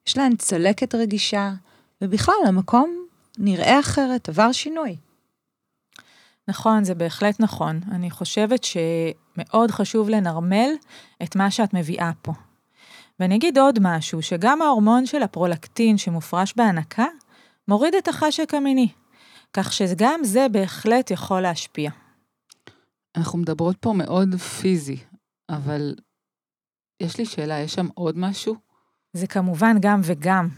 יש 0.06 0.16
להן 0.16 0.37
צלקת 0.37 0.94
רגישה, 0.94 1.52
ובכלל 2.02 2.35
המקום 2.46 3.06
נראה 3.38 3.80
אחרת, 3.80 4.28
עבר 4.28 4.52
שינוי. 4.52 4.96
נכון, 6.49 6.85
זה 6.85 6.94
בהחלט 6.94 7.40
נכון. 7.40 7.80
אני 7.90 8.11
חושבת 8.11 8.64
שמאוד 8.64 9.70
חשוב 9.70 10.08
לנרמל 10.08 10.70
את 11.23 11.37
מה 11.37 11.50
שאת 11.50 11.75
מביאה 11.75 12.11
פה. 12.23 12.32
ואני 13.20 13.37
אגיד 13.37 13.58
עוד 13.58 13.78
משהו, 13.82 14.23
שגם 14.23 14.62
ההורמון 14.62 15.06
של 15.06 15.23
הפרולקטין 15.23 15.99
שמופרש 15.99 16.54
בהנקה, 16.56 17.06
מוריד 17.68 17.94
את 17.94 18.08
החשק 18.08 18.54
המיני. 18.54 18.88
כך 19.52 19.73
שגם 19.73 20.20
זה 20.25 20.46
בהחלט 20.52 21.11
יכול 21.11 21.40
להשפיע. 21.40 21.90
אנחנו 23.16 23.38
מדברות 23.38 23.76
פה 23.80 23.92
מאוד 23.92 24.35
פיזי, 24.35 24.96
אבל 25.50 25.94
יש 27.02 27.18
לי 27.18 27.26
שאלה, 27.26 27.58
יש 27.61 27.75
שם 27.75 27.87
עוד 27.94 28.18
משהו? 28.18 28.56
זה 29.12 29.26
כמובן 29.26 29.76
גם 29.80 30.00
וגם. 30.04 30.49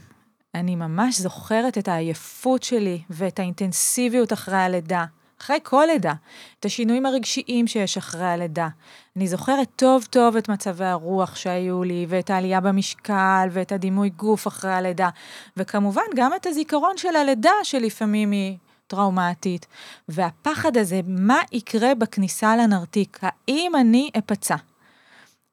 אני 0.55 0.75
ממש 0.75 1.19
זוכרת 1.19 1.77
את 1.77 1.87
העייפות 1.87 2.63
שלי 2.63 3.01
ואת 3.09 3.39
האינטנסיביות 3.39 4.33
אחרי 4.33 4.57
הלידה. 4.57 5.05
אחרי 5.41 5.57
כל 5.63 5.83
לידה, 5.87 6.13
את 6.59 6.65
השינויים 6.65 7.05
הרגשיים 7.05 7.67
שיש 7.67 7.97
אחרי 7.97 8.25
הלידה. 8.25 8.67
אני 9.15 9.27
זוכרת 9.27 9.67
טוב 9.75 10.07
טוב 10.09 10.35
את 10.35 10.49
מצבי 10.49 10.85
הרוח 10.85 11.35
שהיו 11.35 11.83
לי, 11.83 12.05
ואת 12.09 12.29
העלייה 12.29 12.61
במשקל, 12.61 13.47
ואת 13.51 13.71
הדימוי 13.71 14.09
גוף 14.09 14.47
אחרי 14.47 14.71
הלידה, 14.71 15.09
וכמובן 15.57 16.01
גם 16.15 16.31
את 16.35 16.45
הזיכרון 16.45 16.97
של 16.97 17.15
הלידה 17.15 17.51
שלפעמים 17.63 18.31
היא 18.31 18.57
טראומטית. 18.87 19.65
והפחד 20.09 20.77
הזה, 20.77 21.01
מה 21.07 21.39
יקרה 21.51 21.95
בכניסה 21.95 22.55
לנרתיק? 22.55 23.19
האם 23.21 23.71
אני 23.75 24.09
אפצע? 24.17 24.55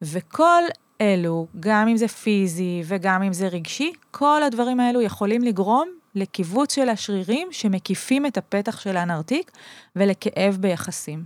וכל 0.02 0.62
אלו, 1.00 1.46
גם 1.60 1.88
אם 1.88 1.96
זה 1.96 2.08
פיזי 2.08 2.82
וגם 2.86 3.22
אם 3.22 3.32
זה 3.32 3.48
רגשי, 3.48 3.92
כל 4.10 4.42
הדברים 4.42 4.80
האלו 4.80 5.02
יכולים 5.02 5.42
לגרום 5.42 5.88
לקיבוץ 6.16 6.74
של 6.74 6.88
השרירים 6.88 7.48
שמקיפים 7.50 8.26
את 8.26 8.36
הפתח 8.36 8.80
של 8.80 8.96
הנרתיק 8.96 9.50
ולכאב 9.96 10.56
ביחסים. 10.60 11.24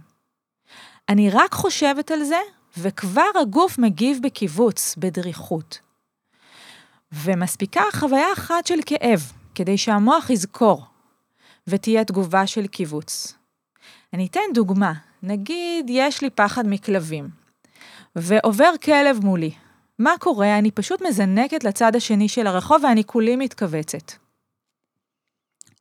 אני 1.08 1.30
רק 1.30 1.54
חושבת 1.54 2.10
על 2.10 2.24
זה, 2.24 2.40
וכבר 2.78 3.30
הגוף 3.42 3.78
מגיב 3.78 4.18
בקיבוץ, 4.22 4.94
בדריכות. 4.98 5.78
ומספיקה 7.12 7.82
חוויה 7.92 8.26
אחת 8.32 8.66
של 8.66 8.78
כאב, 8.86 9.32
כדי 9.54 9.78
שהמוח 9.78 10.30
יזכור, 10.30 10.84
ותהיה 11.66 12.04
תגובה 12.04 12.46
של 12.46 12.66
קיבוץ. 12.66 13.34
אני 14.12 14.26
אתן 14.26 14.40
דוגמה, 14.54 14.92
נגיד 15.22 15.86
יש 15.88 16.22
לי 16.22 16.30
פחד 16.30 16.64
מכלבים, 16.66 17.28
ועובר 18.16 18.72
כלב 18.84 19.24
מולי. 19.24 19.50
מה 19.98 20.12
קורה? 20.18 20.58
אני 20.58 20.70
פשוט 20.70 21.02
מזנקת 21.02 21.64
לצד 21.64 21.96
השני 21.96 22.28
של 22.28 22.46
הרחוב 22.46 22.84
ואני 22.84 23.04
כולי 23.04 23.36
מתכווצת. 23.36 24.12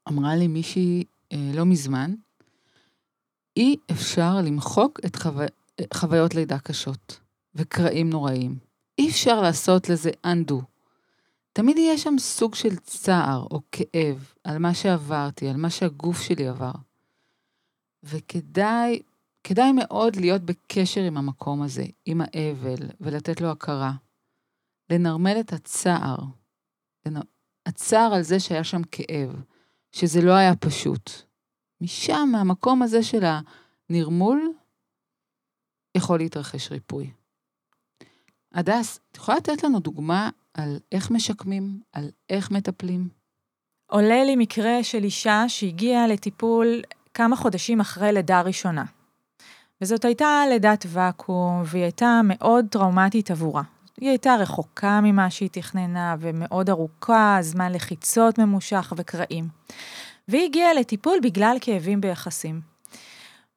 אמרה 0.08 0.36
לי 0.36 0.48
מישהי 0.48 1.03
אה, 1.32 1.51
לא 1.53 1.65
מזמן, 1.65 2.13
אי 3.58 3.75
אפשר 3.91 4.36
למחוק 4.44 5.00
את 5.06 5.15
חו... 5.15 5.29
חוויות 5.94 6.36
לידה 6.36 6.60
קשות 6.60 7.20
וקרעים 7.56 8.10
נוראים. 8.10 8.58
אי 8.98 9.10
אפשר 9.10 9.41
לעשות 9.41 9.89
לזה 9.89 10.12
undo. 10.25 10.56
תמיד 11.53 11.77
יהיה 11.77 11.98
שם 11.98 12.15
סוג 12.20 12.56
של 12.56 12.75
צער 12.75 13.48
או 13.51 13.62
כאב 13.72 14.34
על 14.44 14.58
מה 14.58 14.74
שעברתי, 14.74 15.50
על 15.50 15.58
מה 15.58 15.70
שהגוף 15.70 16.22
שלי 16.22 16.48
עבר. 16.48 16.72
וכדאי 18.03 19.01
כדאי 19.44 19.72
מאוד 19.72 20.15
להיות 20.15 20.41
בקשר 20.41 21.01
עם 21.01 21.18
המקום 21.18 21.62
הזה, 21.62 21.86
עם 22.06 22.22
האבל, 22.22 22.89
ולתת 23.01 23.41
לו 23.41 23.51
הכרה. 23.51 23.94
לנרמל 24.89 25.38
את 25.39 25.53
הצער. 25.53 26.18
הצער 27.65 28.13
על 28.13 28.22
זה 28.22 28.39
שהיה 28.39 28.63
שם 28.63 28.82
כאב, 28.91 29.41
שזה 29.91 30.22
לא 30.22 30.31
היה 30.31 30.55
פשוט. 30.55 31.12
משם, 31.81 32.29
מהמקום 32.31 32.81
הזה 32.81 33.03
של 33.03 33.24
הנרמול, 33.89 34.53
יכול 35.98 36.19
להתרחש 36.19 36.72
ריפוי. 36.72 37.12
הדס, 38.53 39.00
את 39.12 39.17
יכולה 39.17 39.38
לתת 39.38 39.63
לנו 39.63 39.79
דוגמה 39.79 40.29
על 40.53 40.79
איך 40.91 41.12
משקמים, 41.12 41.81
על 41.93 42.10
איך 42.29 42.51
מטפלים? 42.51 43.10
עולה 43.88 44.24
לי 44.24 44.36
מקרה 44.36 44.84
של 44.84 45.03
אישה 45.03 45.43
שהגיעה 45.48 46.08
לטיפול 46.08 46.81
כמה 47.13 47.36
חודשים 47.36 47.79
אחרי 47.79 48.13
לידה 48.13 48.41
ראשונה. 48.41 48.86
וזאת 49.81 50.05
הייתה 50.05 50.43
לידת 50.50 50.86
ואקום, 50.88 51.63
והיא 51.65 51.84
הייתה 51.84 52.22
מאוד 52.24 52.65
טראומטית 52.72 53.31
עבורה. 53.31 53.63
היא 54.01 54.10
הייתה 54.10 54.36
רחוקה 54.36 55.00
ממה 55.03 55.29
שהיא 55.29 55.50
תכננה, 55.51 56.15
ומאוד 56.20 56.70
ארוכה, 56.70 57.38
זמן 57.41 57.72
לחיצות 57.72 58.38
ממושך 58.38 58.94
וקרעים. 58.98 59.48
והיא 60.27 60.46
הגיעה 60.46 60.74
לטיפול 60.74 61.18
בגלל 61.24 61.58
כאבים 61.62 62.01
ביחסים. 62.01 62.62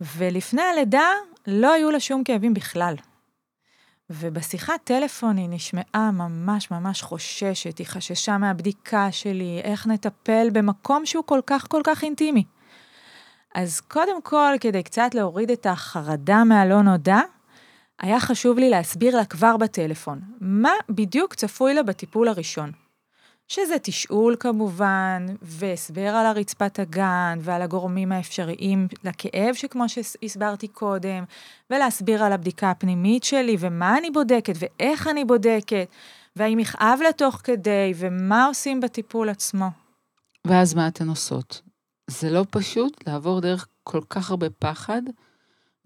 ולפני 0.00 0.62
הלידה 0.62 1.08
לא 1.46 1.72
היו 1.72 1.90
לה 1.90 2.00
שום 2.00 2.24
כאבים 2.24 2.54
בכלל. 2.54 2.94
ובשיחת 4.10 4.80
טלפון 4.84 5.36
היא 5.36 5.48
נשמעה 5.48 6.10
ממש 6.12 6.70
ממש 6.70 7.02
חוששת, 7.02 7.78
היא 7.78 7.86
חששה 7.86 8.38
מהבדיקה 8.38 9.12
שלי, 9.12 9.60
איך 9.64 9.86
נטפל 9.86 10.48
במקום 10.52 11.06
שהוא 11.06 11.24
כל 11.26 11.40
כך 11.46 11.66
כל 11.68 11.80
כך 11.84 12.04
אינטימי. 12.04 12.44
אז 13.54 13.80
קודם 13.80 14.22
כל, 14.22 14.54
כדי 14.60 14.82
קצת 14.82 15.14
להוריד 15.14 15.50
את 15.50 15.66
החרדה 15.66 16.44
מהלא 16.44 16.82
נודע, 16.82 17.20
היה 18.00 18.20
חשוב 18.20 18.58
לי 18.58 18.70
להסביר 18.70 19.16
לה 19.16 19.24
כבר 19.24 19.56
בטלפון, 19.56 20.20
מה 20.40 20.72
בדיוק 20.88 21.34
צפוי 21.34 21.74
לה 21.74 21.82
בטיפול 21.82 22.28
הראשון. 22.28 22.72
שזה 23.48 23.78
תשאול 23.82 24.36
כמובן, 24.40 25.26
והסבר 25.42 26.08
על 26.08 26.26
הרצפת 26.26 26.78
הגן 26.78 27.38
ועל 27.40 27.62
הגורמים 27.62 28.12
האפשריים 28.12 28.88
לכאב, 29.04 29.54
שכמו 29.54 29.88
שהסברתי 29.88 30.68
קודם, 30.68 31.24
ולהסביר 31.70 32.24
על 32.24 32.32
הבדיקה 32.32 32.70
הפנימית 32.70 33.24
שלי, 33.24 33.56
ומה 33.58 33.98
אני 33.98 34.10
בודקת, 34.10 34.54
ואיך 34.58 35.08
אני 35.08 35.24
בודקת, 35.24 35.88
והאם 36.36 36.58
יכאב 36.58 36.98
לה 37.02 37.12
תוך 37.12 37.40
כדי, 37.44 37.92
ומה 37.96 38.46
עושים 38.46 38.80
בטיפול 38.80 39.28
עצמו. 39.28 39.70
ואז 40.46 40.74
מה 40.74 40.88
אתן 40.88 41.08
עושות? 41.08 41.60
זה 42.10 42.30
לא 42.30 42.44
פשוט 42.50 43.08
לעבור 43.08 43.40
דרך 43.40 43.66
כל 43.82 44.00
כך 44.10 44.30
הרבה 44.30 44.50
פחד 44.50 45.02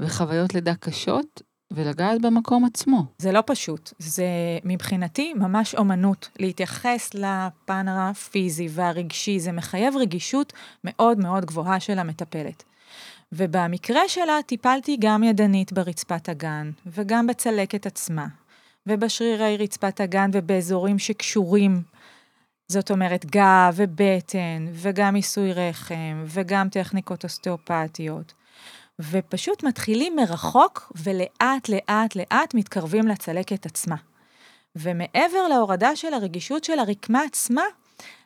וחוויות 0.01 0.55
לידה 0.55 0.75
קשות 0.75 1.43
ולגעת 1.71 2.21
במקום 2.21 2.65
עצמו. 2.65 3.05
זה 3.19 3.33
לא 3.33 3.43
פשוט, 3.47 3.93
זה 3.99 4.25
מבחינתי 4.65 5.35
ממש 5.35 5.75
אומנות. 5.75 6.29
להתייחס 6.39 7.11
לפן 7.15 7.89
הפיזי 7.89 8.69
והרגשי, 8.71 9.41
זה 9.41 9.53
מחייב 9.53 9.97
רגישות 9.97 10.53
מאוד 10.85 11.19
מאוד 11.19 11.45
גבוהה 11.45 11.81
של 11.81 11.99
המטפלת. 11.99 12.63
ובמקרה 13.33 14.09
שלה 14.09 14.39
טיפלתי 14.47 14.97
גם 15.01 15.23
ידנית 15.25 15.73
ברצפת 15.73 16.29
הגן, 16.29 16.71
וגם 16.87 17.27
בצלקת 17.27 17.87
עצמה, 17.87 18.27
ובשרירי 18.87 19.57
רצפת 19.57 20.01
הגן 20.01 20.31
ובאזורים 20.33 20.99
שקשורים 20.99 21.83
זאת 22.69 22.91
אומרת, 22.91 23.27
גב 23.27 23.75
ובטן, 23.77 24.67
וגם 24.73 25.15
עיסוי 25.15 25.53
רחם, 25.53 26.25
וגם 26.27 26.69
טכניקות 26.69 27.25
אוסטאופתיות. 27.25 28.35
ופשוט 29.01 29.63
מתחילים 29.63 30.17
מרחוק, 30.17 30.93
ולאט 31.05 31.69
לאט 31.69 32.17
לאט 32.17 32.55
מתקרבים 32.55 33.09
לצלקת 33.09 33.67
עצמה. 33.67 33.97
ומעבר 34.77 35.49
להורדה 35.51 35.97
של 35.97 36.15
הרגישות 36.15 36.65
של 36.65 36.79
הרקמה 36.79 37.23
עצמה, 37.23 37.63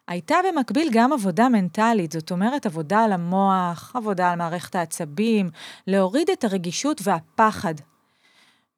הייתה 0.09 0.37
במקביל 0.49 0.89
גם 0.93 1.12
עבודה 1.12 1.49
מנטלית, 1.49 2.12
זאת 2.12 2.30
אומרת 2.30 2.67
עבודה 2.67 3.04
על 3.04 3.13
המוח, 3.13 3.93
עבודה 3.97 4.30
על 4.30 4.39
מערכת 4.39 4.75
העצבים, 4.75 5.50
להוריד 5.87 6.30
את 6.30 6.45
הרגישות 6.45 7.00
והפחד 7.04 7.75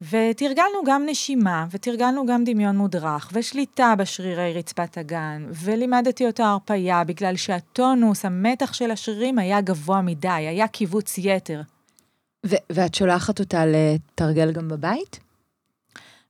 ותרגלנו 0.01 0.83
גם 0.85 1.03
נשימה, 1.05 1.65
ותרגלנו 1.71 2.25
גם 2.25 2.43
דמיון 2.43 2.77
מודרך, 2.77 3.29
ושליטה 3.33 3.93
בשרירי 3.97 4.53
רצפת 4.53 4.97
הגן, 4.97 5.45
ולימדתי 5.49 6.27
אותה 6.27 6.45
הרפייה, 6.45 7.03
בגלל 7.03 7.35
שהטונוס, 7.35 8.25
המתח 8.25 8.73
של 8.73 8.91
השרירים 8.91 9.39
היה 9.39 9.61
גבוה 9.61 10.01
מדי, 10.01 10.27
היה 10.27 10.67
קיבוץ 10.67 11.17
יתר. 11.17 11.61
ואת 12.43 12.95
שולחת 12.95 13.39
אותה 13.39 13.63
לתרגל 13.65 14.51
גם 14.51 14.67
בבית? 14.67 15.19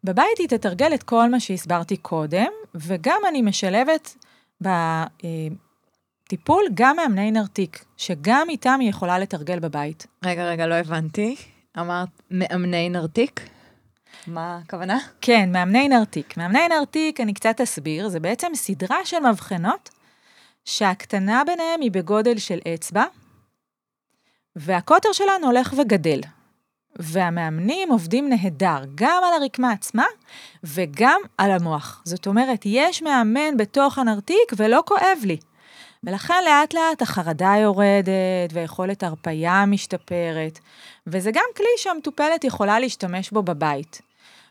בבית 0.03 0.37
היא 0.39 0.47
תתרגל 0.47 0.93
את 0.93 1.03
כל 1.03 1.29
מה 1.29 1.39
שהסברתי 1.39 1.97
קודם, 1.97 2.51
וגם 2.75 3.21
אני 3.29 3.41
משלבת 3.41 4.15
בטיפול 4.61 6.63
גם 6.73 6.95
מאמני 6.95 7.31
נרתיק, 7.31 7.85
שגם 7.97 8.47
איתם 8.49 8.77
היא 8.81 8.89
יכולה 8.89 9.19
לתרגל 9.19 9.59
בבית. 9.59 10.07
רגע, 10.25 10.49
רגע, 10.49 10.67
לא 10.67 10.75
הבנתי. 10.75 11.35
אמרת 11.79 12.09
מאמני 12.31 12.89
נרתיק? 12.89 13.49
מה 14.27 14.59
הכוונה? 14.65 14.99
כן, 15.21 15.51
מאמני 15.51 15.87
נרתיק. 15.87 16.37
מאמני 16.37 16.67
נרתיק, 16.67 17.21
אני 17.21 17.33
קצת 17.33 17.61
אסביר, 17.61 18.09
זה 18.09 18.19
בעצם 18.19 18.47
סדרה 18.55 19.05
של 19.05 19.19
מבחנות 19.19 19.89
שהקטנה 20.65 21.43
ביניהם 21.45 21.81
היא 21.81 21.91
בגודל 21.91 22.37
של 22.37 22.59
אצבע, 22.73 23.03
והקוטר 24.55 25.11
שלנו 25.11 25.47
הולך 25.47 25.73
וגדל. 25.77 26.21
והמאמנים 26.95 27.91
עובדים 27.91 28.29
נהדר, 28.29 28.83
גם 28.95 29.21
על 29.25 29.41
הרקמה 29.41 29.71
עצמה 29.71 30.05
וגם 30.63 31.21
על 31.37 31.51
המוח. 31.51 32.01
זאת 32.05 32.27
אומרת, 32.27 32.61
יש 32.65 33.01
מאמן 33.01 33.57
בתוך 33.57 33.97
הנרתיק 33.97 34.53
ולא 34.57 34.83
כואב 34.87 35.17
לי. 35.23 35.37
ולכן 36.03 36.43
לאט 36.45 36.73
לאט 36.73 37.01
החרדה 37.01 37.53
יורדת 37.61 38.53
ויכולת 38.53 39.03
הרפייה 39.03 39.65
משתפרת, 39.65 40.59
וזה 41.07 41.31
גם 41.31 41.45
כלי 41.57 41.65
שהמטופלת 41.77 42.43
יכולה 42.43 42.79
להשתמש 42.79 43.31
בו 43.31 43.43
בבית. 43.43 44.01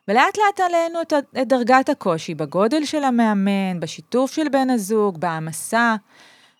ולאט 0.08 0.38
לאט 0.38 0.60
עלינו 0.60 1.02
את, 1.02 1.12
דרגת 1.46 1.88
הקושי 1.88 2.34
בגודל 2.34 2.84
של 2.84 3.04
המאמן, 3.04 3.80
בשיתוף 3.80 4.32
של 4.32 4.48
בן 4.48 4.70
הזוג, 4.70 5.18
בהעמסה, 5.18 5.96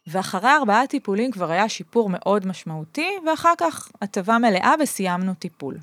ואחרי 0.06 0.50
ארבעה 0.50 0.86
טיפולים 0.86 1.30
כבר 1.30 1.50
היה 1.50 1.68
שיפור 1.68 2.10
מאוד 2.10 2.46
משמעותי, 2.46 3.08
ואחר 3.26 3.52
כך 3.58 3.88
הטבה 4.02 4.38
מלאה 4.38 4.74
וסיימנו 4.80 5.34
טיפול. 5.34 5.78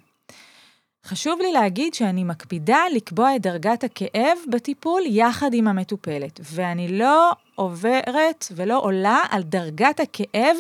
חשוב 1.06 1.40
לי 1.42 1.52
להגיד 1.52 1.94
שאני 1.94 2.24
מקפידה 2.24 2.80
לקבוע 2.96 3.36
את 3.36 3.42
דרגת 3.42 3.84
הכאב 3.84 4.38
בטיפול 4.50 5.02
יחד 5.06 5.54
עם 5.54 5.68
המטופלת, 5.68 6.40
ואני 6.44 6.88
לא 7.00 7.32
עוברת 7.56 8.46
ולא 8.56 8.80
עולה 8.80 9.20
על 9.30 9.44
דרגת 9.44 10.00
הכאב 10.00 10.58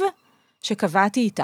שקבעתי 0.61 1.19
איתה. 1.19 1.43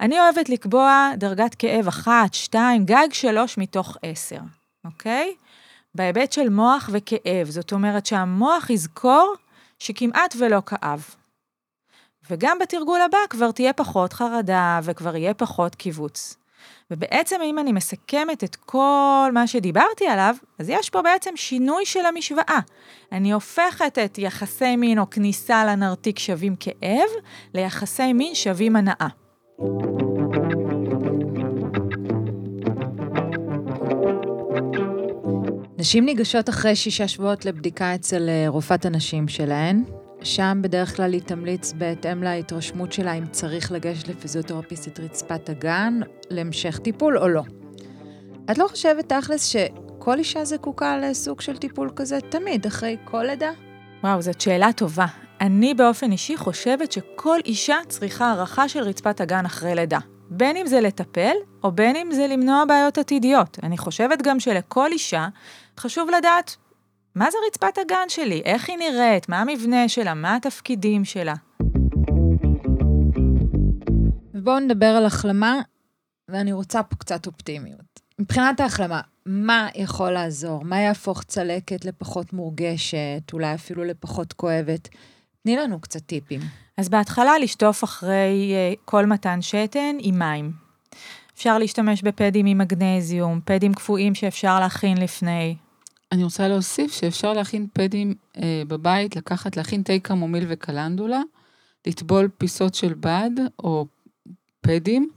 אני 0.00 0.20
אוהבת 0.20 0.48
לקבוע 0.48 1.10
דרגת 1.16 1.54
כאב 1.54 1.88
אחת, 1.88 2.34
שתיים, 2.34 2.84
גג 2.84 3.08
שלוש 3.12 3.58
מתוך 3.58 3.96
עשר. 4.02 4.38
אוקיי? 4.84 5.34
בהיבט 5.94 6.32
של 6.32 6.48
מוח 6.48 6.90
וכאב, 6.92 7.46
זאת 7.48 7.72
אומרת 7.72 8.06
שהמוח 8.06 8.70
יזכור 8.70 9.34
שכמעט 9.78 10.34
ולא 10.38 10.62
כאב. 10.66 11.19
וגם 12.30 12.58
בתרגול 12.58 13.00
הבא 13.00 13.18
כבר 13.30 13.50
תהיה 13.50 13.72
פחות 13.72 14.12
חרדה 14.12 14.80
וכבר 14.82 15.16
יהיה 15.16 15.34
פחות 15.34 15.74
קיבוץ. 15.74 16.36
ובעצם 16.90 17.36
אם 17.44 17.58
אני 17.58 17.72
מסכמת 17.72 18.44
את 18.44 18.56
כל 18.56 19.30
מה 19.34 19.46
שדיברתי 19.46 20.06
עליו, 20.06 20.34
אז 20.58 20.68
יש 20.68 20.90
פה 20.90 21.02
בעצם 21.02 21.30
שינוי 21.36 21.86
של 21.86 22.06
המשוואה. 22.06 22.58
אני 23.12 23.32
הופכת 23.32 23.98
את 24.04 24.18
יחסי 24.18 24.76
מין 24.76 24.98
או 24.98 25.10
כניסה 25.10 25.64
לנרתיק 25.64 26.18
שווים 26.18 26.56
כאב, 26.60 27.08
ליחסי 27.54 28.12
מין 28.12 28.34
שווים 28.34 28.76
הנאה. 28.76 29.08
נשים 35.78 36.04
ניגשות 36.04 36.48
אחרי 36.48 36.76
שישה 36.76 37.08
שבועות 37.08 37.44
לבדיקה 37.44 37.94
אצל 37.94 38.28
אה, 38.28 38.44
רופאת 38.48 38.84
הנשים 38.84 39.28
שלהן. 39.28 39.99
שם 40.22 40.58
בדרך 40.62 40.96
כלל 40.96 41.12
היא 41.12 41.20
תמליץ 41.20 41.72
בהתאם 41.72 42.22
להתרשמות 42.22 42.92
שלה 42.92 43.12
אם 43.12 43.26
צריך 43.26 43.72
לגשת 43.72 44.08
לפיזיותרפיסט 44.08 45.00
רצפת 45.00 45.48
הגן 45.48 46.00
להמשך 46.30 46.78
טיפול 46.78 47.18
או 47.18 47.28
לא. 47.28 47.42
את 48.50 48.58
לא 48.58 48.66
חושבת 48.68 49.12
תכלס 49.12 49.44
שכל 49.44 50.18
אישה 50.18 50.44
זקוקה 50.44 50.98
לסוג 50.98 51.40
של 51.40 51.56
טיפול 51.56 51.90
כזה 51.96 52.18
תמיד, 52.28 52.66
אחרי 52.66 52.96
כל 53.04 53.22
לידה? 53.22 53.50
וואו, 54.04 54.22
זאת 54.22 54.40
שאלה 54.40 54.72
טובה. 54.72 55.06
אני 55.40 55.74
באופן 55.74 56.12
אישי 56.12 56.36
חושבת 56.36 56.92
שכל 56.92 57.38
אישה 57.44 57.76
צריכה 57.88 58.26
הערכה 58.26 58.68
של 58.68 58.80
רצפת 58.80 59.20
הגן 59.20 59.46
אחרי 59.46 59.74
לידה. 59.74 59.98
בין 60.30 60.56
אם 60.56 60.66
זה 60.66 60.80
לטפל, 60.80 61.34
או 61.64 61.72
בין 61.72 61.96
אם 61.96 62.12
זה 62.12 62.26
למנוע 62.26 62.64
בעיות 62.64 62.98
עתידיות. 62.98 63.58
אני 63.62 63.78
חושבת 63.78 64.22
גם 64.22 64.40
שלכל 64.40 64.92
אישה 64.92 65.28
חשוב 65.78 66.08
לדעת 66.18 66.56
מה 67.14 67.30
זה 67.30 67.38
רצפת 67.46 67.78
הגן 67.78 68.08
שלי, 68.08 68.42
איך 68.44 68.68
היא 68.68 68.76
נראית, 68.76 69.28
מה 69.28 69.40
המבנה 69.40 69.88
שלה, 69.88 70.14
מה 70.14 70.36
התפקידים 70.36 71.04
שלה. 71.04 71.34
ובואו 74.34 74.60
נדבר 74.60 74.86
על 74.86 75.06
החלמה, 75.06 75.60
ואני 76.28 76.52
רוצה 76.52 76.82
פה 76.82 76.96
קצת 76.96 77.26
אופטימיות. 77.26 78.00
מבחינת 78.18 78.60
ההחלמה, 78.60 79.00
מה 79.26 79.68
יכול 79.74 80.10
לעזור? 80.10 80.64
מה 80.64 80.80
יהפוך 80.80 81.22
צלקת 81.22 81.84
לפחות 81.84 82.32
מורגשת, 82.32 83.22
אולי 83.32 83.54
אפילו 83.54 83.84
לפחות 83.84 84.32
כואבת? 84.32 84.88
תני 85.42 85.56
לנו 85.56 85.80
קצת 85.80 86.00
טיפים. 86.00 86.40
אז 86.76 86.88
בהתחלה 86.88 87.38
לשטוף 87.38 87.84
אחרי 87.84 88.52
uh, 88.74 88.78
כל 88.84 89.06
מתן 89.06 89.42
שתן 89.42 89.96
עם 89.98 90.18
מים. 90.18 90.52
אפשר 91.34 91.58
להשתמש 91.58 92.02
בפדים 92.02 92.46
עם 92.46 92.58
מגנזיום, 92.58 93.40
פדים 93.44 93.74
קפואים 93.74 94.14
שאפשר 94.14 94.60
להכין 94.60 94.96
לפני. 94.96 95.56
אני 96.12 96.24
רוצה 96.24 96.48
להוסיף 96.48 96.92
שאפשר 96.92 97.32
להכין 97.32 97.66
פדים 97.72 98.14
אה, 98.36 98.62
בבית, 98.68 99.16
לקחת, 99.16 99.56
להכין 99.56 99.82
תה 99.82 99.98
קמומיל 100.02 100.44
וקלנדולה, 100.48 101.20
לטבול 101.86 102.28
פיסות 102.38 102.74
של 102.74 102.94
בד 102.94 103.30
או 103.58 103.86
פדים, 104.60 105.10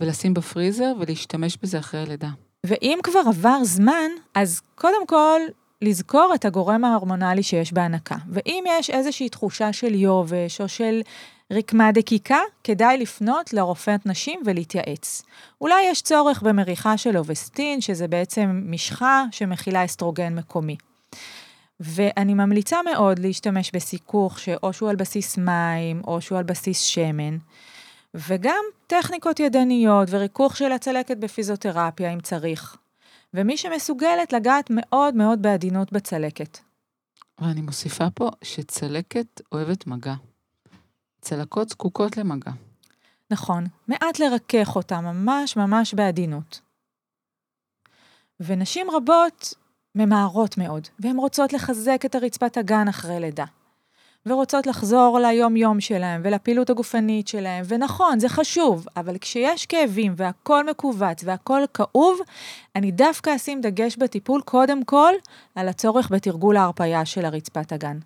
ולשים 0.00 0.34
בפריזר 0.34 0.92
ולהשתמש 1.00 1.58
בזה 1.62 1.78
אחרי 1.78 2.00
הלידה. 2.00 2.30
ואם 2.66 2.98
כבר 3.02 3.20
עבר 3.26 3.64
זמן, 3.64 4.10
אז 4.34 4.60
קודם 4.74 5.06
כל, 5.06 5.40
לזכור 5.82 6.32
את 6.34 6.44
הגורם 6.44 6.84
ההורמונלי 6.84 7.42
שיש 7.42 7.72
בהנקה. 7.72 8.16
ואם 8.28 8.64
יש 8.68 8.90
איזושהי 8.90 9.28
תחושה 9.28 9.72
של 9.72 9.94
יובש 9.94 10.60
או 10.60 10.68
של 10.68 11.00
רקמה 11.52 11.92
דקיקה, 11.92 12.38
כדאי 12.64 12.98
לפנות 12.98 13.52
לרופאת 13.52 14.06
נשים 14.06 14.40
ולהתייעץ. 14.46 15.22
אולי 15.60 15.82
יש 15.82 16.02
צורך 16.02 16.42
במריחה 16.42 16.96
של 16.96 17.18
אובסטין, 17.18 17.80
שזה 17.80 18.08
בעצם 18.08 18.62
משחה 18.64 19.24
שמכילה 19.30 19.84
אסטרוגן 19.84 20.34
מקומי. 20.34 20.76
ואני 21.80 22.34
ממליצה 22.34 22.78
מאוד 22.82 23.18
להשתמש 23.18 23.70
בסיכוך 23.74 24.38
שאו 24.38 24.72
שהוא 24.72 24.90
על 24.90 24.96
בסיס 24.96 25.38
מים, 25.38 26.02
או 26.06 26.20
שהוא 26.20 26.38
על 26.38 26.44
בסיס 26.44 26.82
שמן. 26.82 27.36
וגם 28.14 28.64
טכניקות 28.86 29.40
ידניות 29.40 30.08
וריכוך 30.10 30.56
של 30.56 30.72
הצלקת 30.72 31.16
בפיזיותרפיה 31.16 32.12
אם 32.12 32.20
צריך. 32.20 32.76
ומי 33.34 33.56
שמסוגלת 33.56 34.32
לגעת 34.32 34.66
מאוד 34.70 35.14
מאוד 35.14 35.42
בעדינות 35.42 35.92
בצלקת. 35.92 36.58
ואני 37.40 37.60
מוסיפה 37.60 38.10
פה 38.14 38.30
שצלקת 38.42 39.40
אוהבת 39.52 39.86
מגע. 39.86 40.14
צלקות 41.20 41.68
זקוקות 41.68 42.16
למגע. 42.16 42.50
נכון, 43.30 43.64
מעט 43.88 44.18
לרכך 44.18 44.76
אותה 44.76 45.00
ממש 45.00 45.56
ממש 45.56 45.94
בעדינות. 45.94 46.60
ונשים 48.40 48.86
רבות 48.90 49.54
ממהרות 49.94 50.58
מאוד, 50.58 50.88
והן 50.98 51.16
רוצות 51.16 51.52
לחזק 51.52 52.02
את 52.06 52.14
הרצפת 52.14 52.56
הגן 52.56 52.88
אחרי 52.88 53.20
לידה. 53.20 53.44
ורוצות 54.26 54.66
לחזור 54.66 55.18
ליום-יום 55.18 55.80
שלהם 55.80 56.20
ולפעילות 56.24 56.70
הגופנית 56.70 57.28
שלהם, 57.28 57.64
ונכון, 57.68 58.20
זה 58.20 58.28
חשוב, 58.28 58.86
אבל 58.96 59.18
כשיש 59.18 59.66
כאבים 59.66 60.14
והכל 60.16 60.66
מכווץ 60.66 61.22
והכל 61.24 61.62
כאוב, 61.74 62.18
אני 62.76 62.90
דווקא 62.90 63.36
אשים 63.36 63.60
דגש 63.60 63.96
בטיפול 63.96 64.40
קודם 64.40 64.84
כל 64.84 65.12
על 65.54 65.68
הצורך 65.68 66.10
בתרגול 66.10 66.56
ההרפאיה 66.56 67.04
של 67.04 67.24
הרצפת 67.24 67.72
הגן. 67.72 67.98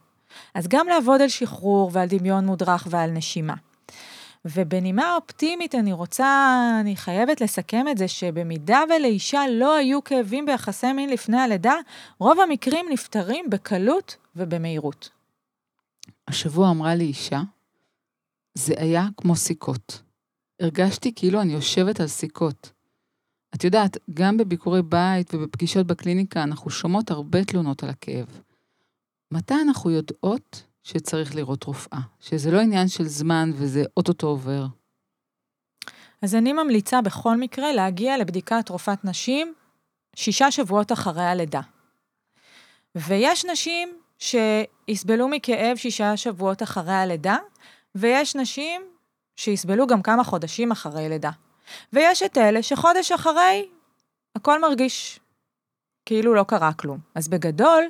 אז 0.55 0.69
גם 0.69 0.89
לעבוד 0.89 1.23
על 1.23 1.29
שחרור 1.29 1.91
ועל 1.93 2.09
דמיון 2.09 2.47
מודרך 2.47 2.87
ועל 2.91 3.11
נשימה. 3.11 3.55
ובנימה 4.45 5.15
אופטימית 5.15 5.75
אני 5.75 5.93
רוצה, 5.93 6.61
אני 6.81 6.97
חייבת 6.97 7.41
לסכם 7.41 7.89
את 7.89 7.99
זה 7.99 8.09
שבמידה 8.09 8.83
ולאישה 8.89 9.43
לא 9.51 9.77
היו 9.77 10.05
כאבים 10.05 10.47
ביחסי 10.47 10.93
מין 10.93 11.11
לפני 11.11 11.41
הלידה, 11.41 11.75
רוב 12.19 12.41
המקרים 12.41 12.87
נפתרים 12.91 13.45
בקלות 13.51 14.17
ובמהירות. 14.37 15.14
השבוע 16.29 16.71
אמרה 16.71 16.95
לי 16.95 17.05
אישה, 17.05 17.43
זה 18.55 18.75
היה 18.77 19.07
כמו 19.17 19.37
סיכות. 19.37 20.03
הרגשתי 20.61 21.13
כאילו 21.17 21.41
אני 21.41 21.53
יושבת 21.53 22.01
על 22.01 22.07
סיכות. 22.07 22.73
את 23.55 23.65
יודעת, 23.65 23.97
גם 24.15 24.37
בביקורי 24.37 24.83
בית 24.83 25.35
ובפגישות 25.35 25.87
בקליניקה 25.87 26.43
אנחנו 26.43 26.71
שומעות 26.71 27.11
הרבה 27.11 27.45
תלונות 27.45 27.83
על 27.83 27.91
הכאב. 27.91 28.41
מתי 29.31 29.55
אנחנו 29.55 29.91
יודעות 29.91 30.63
שצריך 30.83 31.35
לראות 31.35 31.65
רופאה? 31.65 32.01
שזה 32.21 32.51
לא 32.51 32.61
עניין 32.61 32.89
של 32.89 33.05
זמן 33.05 33.51
וזה 33.55 33.85
אוטוטו 33.97 34.27
עובר. 34.27 34.67
אז 36.23 36.35
אני 36.35 36.53
ממליצה 36.53 37.01
בכל 37.03 37.37
מקרה 37.37 37.73
להגיע 37.73 38.19
לבדיקת 38.19 38.69
רופאת 38.69 39.05
נשים 39.05 39.55
שישה 40.17 40.51
שבועות 40.51 40.93
אחרי 40.93 41.25
הלידה. 41.25 41.61
ויש 42.95 43.45
נשים 43.45 43.89
שיסבלו 44.25 45.29
מכאב 45.29 45.77
שישה 45.77 46.17
שבועות 46.17 46.63
אחרי 46.63 46.93
הלידה, 46.93 47.37
ויש 47.95 48.37
נשים 48.37 48.83
שיסבלו 49.37 49.87
גם 49.87 50.03
כמה 50.03 50.25
חודשים 50.25 50.73
אחרי 50.73 51.09
לידה. 51.09 51.31
ויש 51.93 52.23
את 52.23 52.39
אלה 52.39 52.63
שחודש 52.63 53.13
אחרי, 53.13 53.69
הכל 54.37 54.61
מרגיש 54.61 55.21
כאילו 56.07 56.35
לא 56.35 56.43
קרה 56.43 56.73
כלום. 56.73 56.99
אז 57.15 57.29
בגדול, 57.29 57.85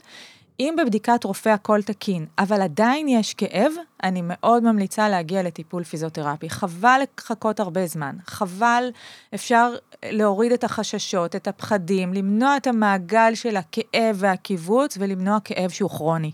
אם 0.61 0.75
בבדיקת 0.79 1.25
רופא 1.25 1.49
הכל 1.49 1.83
תקין, 1.83 2.27
אבל 2.39 2.63
עדיין 2.63 3.09
יש 3.09 3.35
כאב, 3.35 3.73
אני 4.03 4.23
מאוד 4.25 4.63
ממליצה 4.63 5.09
להגיע 5.09 5.43
לטיפול 5.43 5.85
פיזיותרפי. 5.85 6.51
חבל 6.51 7.01
לחכות 7.19 7.61
הרבה 7.61 7.87
זמן, 7.87 8.17
חבל, 8.27 8.89
אפשר 9.35 9.75
להוריד 10.05 10.53
את 10.53 10.65
החששות, 10.65 11.37
את 11.37 11.49
הפחדים, 11.49 12.15
למנוע 12.15 12.57
את 12.57 12.67
המעגל 12.67 13.35
של 13.35 13.57
הכאב 13.57 14.17
והקיבוץ 14.17 14.97
ולמנוע 15.01 15.39
כאב 15.45 15.71
שהוא 15.71 15.91
כרוני. 15.91 16.33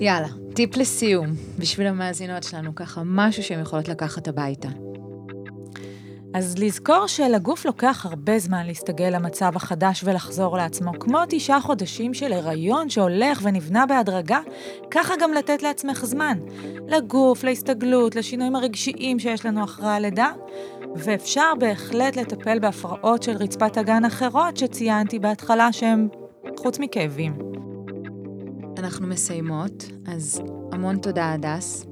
יאללה, 0.00 0.28
טיפ 0.54 0.76
לסיום, 0.76 1.26
בשביל 1.58 1.86
המאזינות 1.86 2.42
שלנו, 2.42 2.74
ככה 2.74 3.02
משהו 3.04 3.42
שהן 3.42 3.60
יכולות 3.60 3.88
לקחת 3.88 4.28
הביתה. 4.28 4.68
אז 6.34 6.58
לזכור 6.58 7.06
שלגוף 7.06 7.64
לוקח 7.64 8.06
הרבה 8.06 8.38
זמן 8.38 8.66
להסתגל 8.66 9.16
למצב 9.16 9.52
החדש 9.56 10.04
ולחזור 10.04 10.56
לעצמו. 10.56 10.92
כמו 11.00 11.18
תשעה 11.28 11.60
חודשים 11.60 12.14
של 12.14 12.32
הריון 12.32 12.88
שהולך 12.88 13.40
ונבנה 13.42 13.86
בהדרגה, 13.86 14.40
ככה 14.90 15.14
גם 15.20 15.32
לתת 15.32 15.62
לעצמך 15.62 16.04
זמן. 16.04 16.38
לגוף, 16.88 17.44
להסתגלות, 17.44 18.16
לשינויים 18.16 18.56
הרגשיים 18.56 19.18
שיש 19.18 19.46
לנו 19.46 19.64
אחרי 19.64 19.88
הלידה, 19.88 20.32
ואפשר 20.96 21.52
בהחלט 21.58 22.16
לטפל 22.16 22.58
בהפרעות 22.58 23.22
של 23.22 23.36
רצפת 23.36 23.76
הגן 23.76 24.04
אחרות 24.04 24.56
שציינתי 24.56 25.18
בהתחלה 25.18 25.72
שהן 25.72 26.08
חוץ 26.58 26.78
מכאבים. 26.78 27.38
אנחנו 28.78 29.06
מסיימות, 29.06 29.84
אז 30.06 30.42
המון 30.72 30.98
תודה, 30.98 31.32
הדס. 31.32 31.86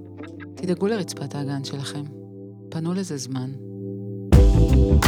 תדאגו 0.55 0.87
לרצפת 0.87 1.35
האגן 1.35 1.64
שלכם. 1.64 2.03
פנו 2.70 2.94
לזה 2.94 3.16
זמן. 3.16 3.69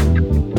thank 0.02 0.16
you 0.16 0.51